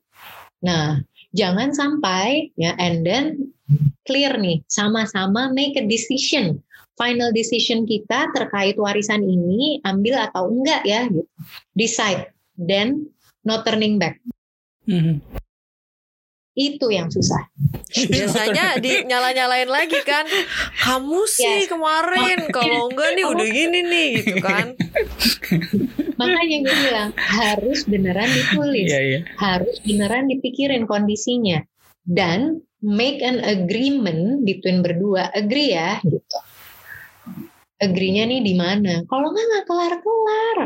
Nah 0.65 0.97
jangan 1.33 1.69
sampai 1.69 2.49
ya 2.57 2.73
and 2.81 3.05
then 3.05 3.53
clear 4.09 4.33
nih 4.41 4.65
sama-sama 4.65 5.53
make 5.53 5.77
a 5.77 5.85
decision 5.85 6.61
final 6.93 7.33
decision 7.33 7.89
kita 7.89 8.29
terkait 8.33 8.77
warisan 8.77 9.25
ini 9.25 9.81
ambil 9.81 10.29
atau 10.29 10.49
enggak 10.49 10.81
ya 10.85 11.09
gitu. 11.09 11.25
decide 11.73 12.29
then 12.57 13.09
no 13.43 13.61
turning 13.65 13.97
back. 13.97 14.21
Mm-hmm. 14.83 15.23
itu 16.53 16.85
yang 16.93 17.09
susah. 17.09 17.49
Biasanya 18.13 18.77
di 18.77 19.09
nyala 19.09 19.33
nyalain 19.33 19.65
lagi 19.65 19.97
kan. 20.05 20.21
Kamu 20.85 21.25
sih 21.25 21.65
yes. 21.65 21.71
kemarin 21.71 22.45
kalau 22.53 22.93
enggak 22.93 23.17
nih 23.17 23.25
udah 23.25 23.47
gini 23.49 23.79
nih 23.81 24.07
gitu 24.21 24.37
kan. 24.37 24.77
Makanya 26.21 26.57
gue 26.61 26.75
bilang 26.85 27.09
harus 27.17 27.89
beneran 27.89 28.29
ditulis. 28.29 28.85
Yeah, 28.85 29.03
yeah. 29.17 29.21
harus 29.41 29.81
beneran 29.81 30.29
dipikirin 30.29 30.85
kondisinya. 30.85 31.65
Dan 32.05 32.61
make 32.85 33.25
an 33.25 33.41
agreement 33.41 34.45
between 34.45 34.85
berdua. 34.85 35.33
Agree 35.33 35.73
ya 35.73 36.05
gitu 36.05 36.37
agree-nya 37.83 38.23
nih 38.25 38.41
di 38.41 38.53
mana 38.55 39.03
kalau 39.05 39.31
nggak 39.31 39.45
nggak 39.45 39.65
kelar 39.67 39.93
kelar 39.99 40.57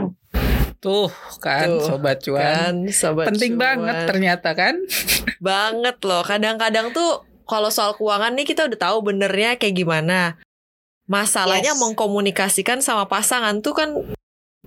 Tuh 0.78 1.10
kan 1.42 1.68
Tuh, 1.68 1.82
sobat 1.90 2.22
cuan. 2.22 2.86
Kan, 2.86 2.94
sobat 2.94 3.34
Penting 3.34 3.58
cuan. 3.58 3.62
banget 3.66 3.98
ternyata 4.06 4.54
kan. 4.54 4.78
banget 5.50 5.98
loh. 6.06 6.22
Kadang-kadang 6.22 6.94
tuh 6.94 7.26
kalau 7.50 7.74
soal 7.74 7.98
keuangan 7.98 8.38
nih 8.38 8.46
kita 8.46 8.70
udah 8.70 8.78
tahu 8.78 8.98
benernya 9.02 9.58
kayak 9.58 9.74
gimana. 9.74 10.38
Masalahnya 11.10 11.74
yes. 11.74 11.82
mengkomunikasikan 11.82 12.86
sama 12.86 13.10
pasangan 13.10 13.64
tuh 13.66 13.74
kan 13.74 13.90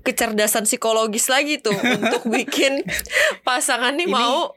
kecerdasan 0.01 0.65
psikologis 0.65 1.29
lagi 1.29 1.61
tuh 1.61 1.77
untuk 2.03 2.27
bikin 2.27 2.83
pasangan 3.45 3.95
nih 3.95 4.09
Ini, 4.09 4.15
mau 4.17 4.57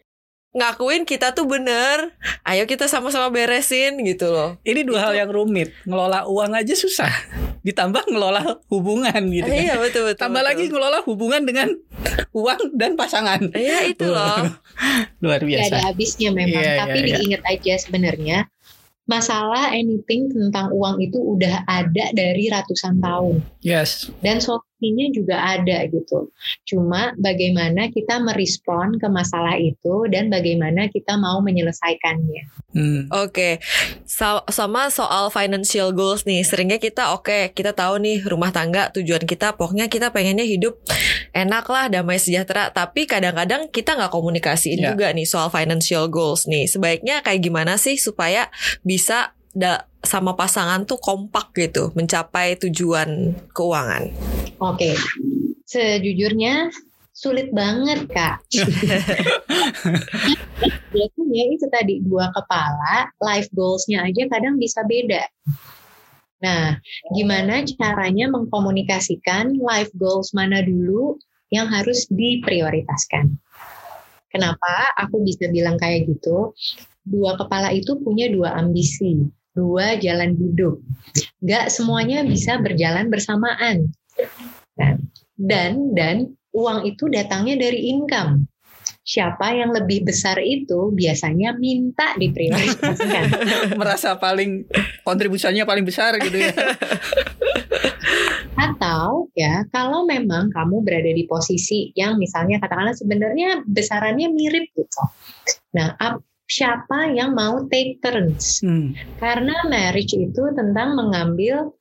ngakuin 0.53 1.03
kita 1.03 1.33
tuh 1.33 1.49
bener. 1.49 2.13
Ayo 2.45 2.69
kita 2.69 2.85
sama-sama 2.85 3.33
beresin 3.33 3.97
gitu 4.05 4.29
loh. 4.29 4.61
Ini 4.61 4.85
dua 4.85 5.01
gitu. 5.01 5.03
hal 5.09 5.13
yang 5.25 5.29
rumit. 5.33 5.73
Ngelola 5.83 6.29
uang 6.29 6.53
aja 6.53 6.77
susah. 6.77 7.09
Ditambah 7.65 8.05
ngelola 8.07 8.61
hubungan 8.69 9.21
gitu 9.33 9.49
kan. 9.49 9.59
iya 9.65 9.75
betul 9.81 10.07
betul 10.07 10.21
tambah 10.21 10.45
betul. 10.45 10.49
lagi 10.53 10.63
ngelola 10.69 10.99
hubungan 11.09 11.41
dengan 11.43 11.69
uang 12.31 12.77
dan 12.77 12.93
pasangan. 12.93 13.41
Iya 13.51 13.89
itu 13.89 14.05
loh. 14.05 14.53
Luar 15.25 15.41
biasa. 15.41 15.67
Gak 15.67 15.73
ada 15.73 15.81
habisnya 15.89 16.29
memang. 16.29 16.61
Iya, 16.61 16.73
tapi 16.85 16.97
iya, 17.01 17.05
iya. 17.05 17.15
diingat 17.17 17.43
aja 17.49 17.73
sebenarnya 17.81 18.37
masalah 19.03 19.75
anything 19.75 20.31
tentang 20.31 20.71
uang 20.71 21.03
itu 21.03 21.19
udah 21.19 21.67
ada 21.67 22.15
dari 22.15 22.47
ratusan 22.47 23.03
tahun. 23.03 23.43
Yes. 23.59 24.07
Dan 24.23 24.39
so 24.39 24.63
solusinya 24.83 25.07
juga 25.15 25.35
ada 25.39 25.87
gitu. 25.87 26.27
Cuma 26.67 27.15
bagaimana 27.15 27.87
kita 27.87 28.19
merespon 28.19 28.99
ke 28.99 29.07
masalah 29.07 29.55
itu 29.55 30.11
dan 30.11 30.27
bagaimana 30.27 30.91
kita 30.91 31.15
mau 31.15 31.39
menyelesaikannya. 31.39 32.43
Hmm. 32.75 33.07
Oke, 33.15 33.31
okay. 33.31 33.53
so, 34.03 34.43
sama 34.51 34.91
soal 34.91 35.31
financial 35.31 35.95
goals 35.95 36.27
nih, 36.27 36.43
seringnya 36.43 36.83
kita 36.83 37.15
oke 37.15 37.31
okay, 37.31 37.41
kita 37.55 37.71
tahu 37.71 38.03
nih 38.03 38.19
rumah 38.27 38.51
tangga 38.51 38.91
tujuan 38.91 39.23
kita, 39.23 39.55
pokoknya 39.55 39.87
kita 39.87 40.11
pengennya 40.11 40.43
hidup 40.43 40.83
enak 41.31 41.63
lah, 41.71 41.87
damai 41.87 42.19
sejahtera. 42.19 42.75
Tapi 42.75 43.07
kadang-kadang 43.07 43.71
kita 43.71 43.95
nggak 43.95 44.11
komunikasiin 44.11 44.83
yeah. 44.83 44.91
juga 44.91 45.15
nih 45.15 45.23
soal 45.23 45.47
financial 45.47 46.11
goals 46.11 46.43
nih. 46.49 46.67
Sebaiknya 46.67 47.23
kayak 47.23 47.39
gimana 47.39 47.79
sih 47.79 47.95
supaya 47.95 48.51
bisa 48.83 49.31
da 49.53 49.85
sama 50.03 50.35
pasangan 50.35 50.83
tuh 50.83 50.99
kompak 50.99 51.55
gitu 51.55 51.95
mencapai 51.95 52.59
tujuan 52.59 53.33
keuangan? 53.55 54.11
Oke, 54.59 54.93
sejujurnya 55.63 56.69
sulit 57.15 57.49
banget 57.55 58.05
kak. 58.11 58.43
Biasanya 60.91 61.43
itu 61.49 61.65
tadi 61.71 62.03
dua 62.03 62.29
kepala, 62.35 63.09
life 63.23 63.47
goalsnya 63.55 64.03
aja 64.03 64.27
kadang 64.27 64.59
bisa 64.59 64.83
beda. 64.83 65.23
Nah, 66.43 66.75
gimana 67.15 67.63
caranya 67.63 68.27
mengkomunikasikan 68.27 69.55
life 69.63 69.89
goals 69.95 70.35
mana 70.35 70.59
dulu 70.59 71.15
yang 71.47 71.71
harus 71.71 72.03
diprioritaskan? 72.11 73.39
Kenapa 74.27 74.91
aku 74.99 75.23
bisa 75.23 75.47
bilang 75.47 75.79
kayak 75.79 76.11
gitu? 76.11 76.51
Dua 77.07 77.39
kepala 77.39 77.71
itu 77.71 77.95
punya 78.03 78.27
dua 78.27 78.59
ambisi 78.59 79.23
dua 79.53 79.97
jalan 80.01 80.33
hidup. 80.35 80.81
Gak 81.45 81.69
semuanya 81.69 82.25
bisa 82.25 82.57
berjalan 82.57 83.09
bersamaan. 83.09 83.93
Nah, 84.77 84.97
dan 85.37 85.93
dan 85.93 86.33
uang 86.53 86.85
itu 86.89 87.09
datangnya 87.09 87.57
dari 87.57 87.93
income. 87.93 88.49
Siapa 89.03 89.51
yang 89.51 89.75
lebih 89.75 90.07
besar 90.07 90.39
itu 90.39 90.95
biasanya 90.95 91.59
minta 91.59 92.15
diprioritaskan. 92.15 93.23
Merasa 93.79 94.15
paling 94.15 94.63
kontribusinya 95.03 95.67
paling 95.67 95.83
besar 95.83 96.15
gitu 96.23 96.39
ya. 96.39 96.55
Atau 98.63 99.27
ya 99.35 99.67
kalau 99.75 100.07
memang 100.07 100.47
kamu 100.55 100.87
berada 100.87 101.11
di 101.11 101.27
posisi 101.27 101.91
yang 101.99 102.15
misalnya 102.15 102.63
katakanlah 102.63 102.95
sebenarnya 102.95 103.67
besarannya 103.67 104.31
mirip 104.31 104.71
gitu. 104.71 105.03
Nah, 105.75 105.99
siapa 106.47 107.11
yang 107.11 107.33
mau 107.33 107.63
take 107.71 107.99
turns. 108.03 108.59
Hmm. 108.63 108.95
Karena 109.17 109.55
marriage 109.67 110.15
itu 110.15 110.43
tentang 110.53 110.95
mengambil 110.95 111.71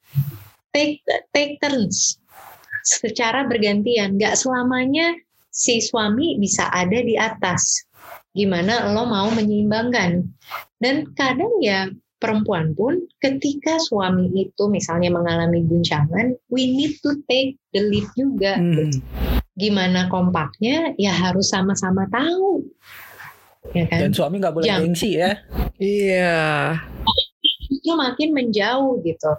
take 0.71 1.03
take 1.35 1.59
turns 1.59 2.19
secara 2.87 3.47
bergantian. 3.47 4.19
Gak 4.19 4.39
selamanya 4.39 5.15
si 5.53 5.83
suami 5.83 6.39
bisa 6.39 6.71
ada 6.71 6.99
di 7.03 7.15
atas. 7.19 7.87
Gimana 8.33 8.91
lo 8.91 9.05
mau 9.05 9.29
menyeimbangkan. 9.29 10.25
Dan 10.81 11.13
kadang 11.15 11.53
ya 11.61 11.87
perempuan 12.17 12.73
pun 12.79 13.03
ketika 13.19 13.83
suami 13.83 14.31
itu 14.31 14.71
misalnya 14.71 15.11
mengalami 15.11 15.67
guncangan, 15.67 16.39
we 16.49 16.71
need 16.71 16.95
to 17.03 17.19
take 17.27 17.59
the 17.75 17.83
lead 17.83 18.07
juga. 18.15 18.57
Hmm. 18.57 18.95
Gimana 19.53 20.09
kompaknya 20.09 20.97
ya 20.97 21.13
harus 21.13 21.53
sama-sama 21.53 22.09
tahu 22.09 22.65
ya 23.71 23.85
kan? 23.87 23.99
Dan 24.03 24.11
suami 24.11 24.43
nggak 24.43 24.55
boleh 24.55 24.67
Jam. 24.67 24.83
gengsi 24.83 25.15
ya. 25.15 25.39
Iya. 25.79 26.75
Itu 27.71 27.95
makin 27.95 28.35
menjauh 28.35 28.99
gitu. 29.07 29.31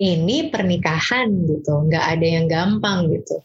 Ini 0.00 0.48
pernikahan 0.48 1.28
gitu, 1.46 1.84
nggak 1.86 2.06
ada 2.18 2.26
yang 2.26 2.48
gampang 2.48 3.12
gitu. 3.12 3.44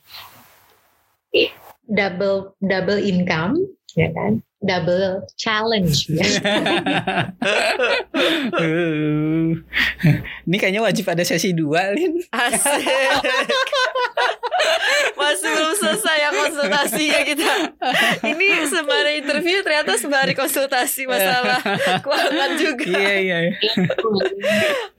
Double 1.87 2.55
double 2.63 3.03
income, 3.03 3.59
ya 3.93 4.09
kan? 4.15 4.39
Double 4.63 5.21
challenge. 5.37 6.09
Ya. 6.09 6.25
Ini 10.47 10.55
kayaknya 10.57 10.81
wajib 10.81 11.05
ada 11.13 11.21
sesi 11.21 11.53
dua, 11.53 11.93
Lin. 11.93 12.17
Asik. 12.33 12.87
Masih 15.27 15.49
belum 15.51 15.73
selesai 15.75 16.17
ya 16.23 16.29
konsultasinya 16.31 17.21
kita. 17.27 17.51
Ini 18.23 18.47
sembari 18.71 19.11
interview 19.19 19.59
ternyata 19.63 19.99
sembari 19.99 20.33
konsultasi 20.33 21.03
masalah 21.03 21.59
keuangan 22.03 22.51
juga. 22.55 22.85
Iya 22.87 23.13
iya. 23.19 23.37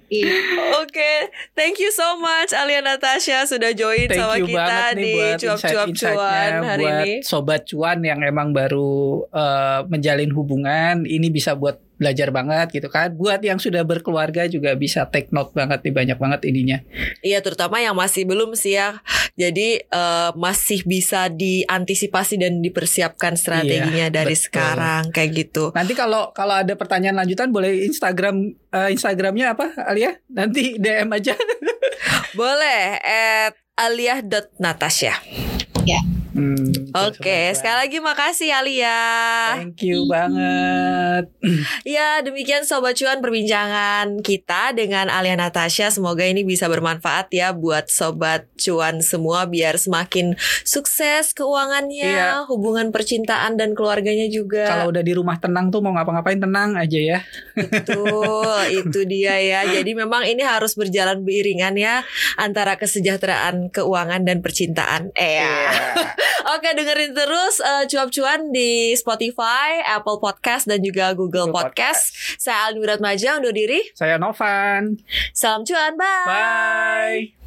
Oke, 0.09 0.89
okay. 0.89 1.17
thank 1.53 1.77
you 1.77 1.93
so 1.93 2.17
much 2.17 2.57
Alia 2.57 2.81
Natasha 2.81 3.45
sudah 3.45 3.77
join 3.77 4.09
thank 4.09 4.17
sama 4.17 4.41
kita 4.41 4.97
di 4.97 5.13
cuap-cuap 5.37 5.87
cuan 5.93 6.53
hari 6.65 6.85
buat 6.85 6.97
ini. 7.05 7.13
Sobat 7.21 7.69
cuan 7.69 8.01
yang 8.01 8.25
emang 8.25 8.57
baru 8.57 9.29
uh, 9.29 9.85
menjalin 9.85 10.33
hubungan, 10.33 11.05
ini 11.05 11.29
bisa 11.29 11.53
buat 11.53 11.77
belajar 11.99 12.31
banget 12.31 12.71
gitu 12.73 12.89
kan. 12.89 13.13
Buat 13.13 13.43
yang 13.43 13.59
sudah 13.59 13.83
berkeluarga 13.83 14.47
juga 14.47 14.73
bisa 14.79 15.05
take 15.11 15.35
note 15.35 15.53
banget 15.53 15.83
nih 15.85 15.95
banyak 15.95 16.19
banget 16.19 16.41
ininya. 16.47 16.79
Iya, 17.21 17.43
terutama 17.43 17.83
yang 17.83 17.99
masih 17.99 18.25
belum 18.25 18.55
sih 18.55 18.79
ya. 18.79 19.03
Jadi 19.35 19.83
uh, 19.91 20.31
masih 20.39 20.87
bisa 20.87 21.27
diantisipasi 21.29 22.39
dan 22.41 22.63
dipersiapkan 22.63 23.35
strateginya 23.35 24.09
iya, 24.09 24.15
dari 24.15 24.35
betul. 24.39 24.47
sekarang 24.49 25.03
kayak 25.11 25.31
gitu. 25.35 25.65
Nanti 25.75 25.93
kalau 25.99 26.31
kalau 26.33 26.57
ada 26.59 26.75
pertanyaan 26.79 27.19
lanjutan 27.19 27.51
boleh 27.51 27.85
Instagram 27.85 28.55
uh, 28.73 28.89
Instagramnya 28.89 29.59
apa 29.59 29.75
Alia? 29.85 30.17
Nanti 30.31 30.79
DM 30.79 31.11
aja. 31.13 31.35
boleh 32.39 32.99
at 33.03 33.55
alia.natasha. 33.79 35.15
Ya. 35.87 36.18
Hmm, 36.39 36.95
Oke, 36.95 37.19
okay, 37.19 37.45
sekali 37.51 37.77
lagi 37.83 37.99
makasih 37.99 38.55
Alia. 38.55 39.03
Thank 39.59 39.83
you 39.83 40.07
banget. 40.07 41.27
ya, 41.83 42.23
demikian 42.23 42.63
sobat 42.63 42.95
cuan 42.95 43.19
perbincangan 43.19 44.23
kita 44.23 44.71
dengan 44.71 45.11
Alia 45.11 45.35
Natasha. 45.35 45.91
Semoga 45.91 46.23
ini 46.23 46.47
bisa 46.47 46.71
bermanfaat 46.71 47.35
ya 47.35 47.51
buat 47.51 47.91
sobat 47.91 48.47
cuan 48.55 49.03
semua 49.03 49.51
biar 49.51 49.83
semakin 49.83 50.39
sukses 50.63 51.35
keuangannya, 51.35 52.07
iya. 52.07 52.47
hubungan 52.47 52.95
percintaan 52.95 53.59
dan 53.59 53.75
keluarganya 53.75 54.31
juga. 54.31 54.71
Kalau 54.71 54.95
udah 54.95 55.03
di 55.03 55.19
rumah 55.19 55.43
tenang 55.43 55.75
tuh 55.75 55.83
mau 55.83 55.91
ngapa-ngapain 55.99 56.39
tenang 56.39 56.79
aja 56.79 57.01
ya. 57.03 57.19
Betul, 57.59 58.63
itu 58.87 59.03
dia 59.11 59.43
ya. 59.43 59.67
Jadi 59.67 59.91
memang 59.91 60.23
ini 60.23 60.47
harus 60.47 60.79
berjalan 60.79 61.19
beriringan 61.27 61.75
ya 61.75 62.07
antara 62.39 62.79
kesejahteraan 62.79 63.75
keuangan 63.75 64.23
dan 64.23 64.39
percintaan. 64.39 65.11
Eh 65.19 65.43
ya. 65.43 65.51
Yeah. 65.51 66.15
Oke, 66.55 66.69
dengerin 66.73 67.13
terus 67.13 67.61
uh, 67.61 67.85
cuap-cuan 67.85 68.51
di 68.55 68.95
Spotify, 68.95 69.85
Apple 69.85 70.19
Podcast 70.23 70.65
dan 70.69 70.81
juga 70.81 71.13
Google, 71.13 71.49
Google 71.49 71.55
Podcast. 71.55 72.13
Podcast. 72.13 72.41
Saya 72.41 72.59
Aldi 72.71 73.01
Maja 73.03 73.37
undur 73.37 73.55
diri. 73.55 73.81
Saya 73.93 74.17
Novan. 74.17 74.97
Salam 75.35 75.63
cuan, 75.65 75.93
bye. 75.99 76.27
Bye. 76.27 77.38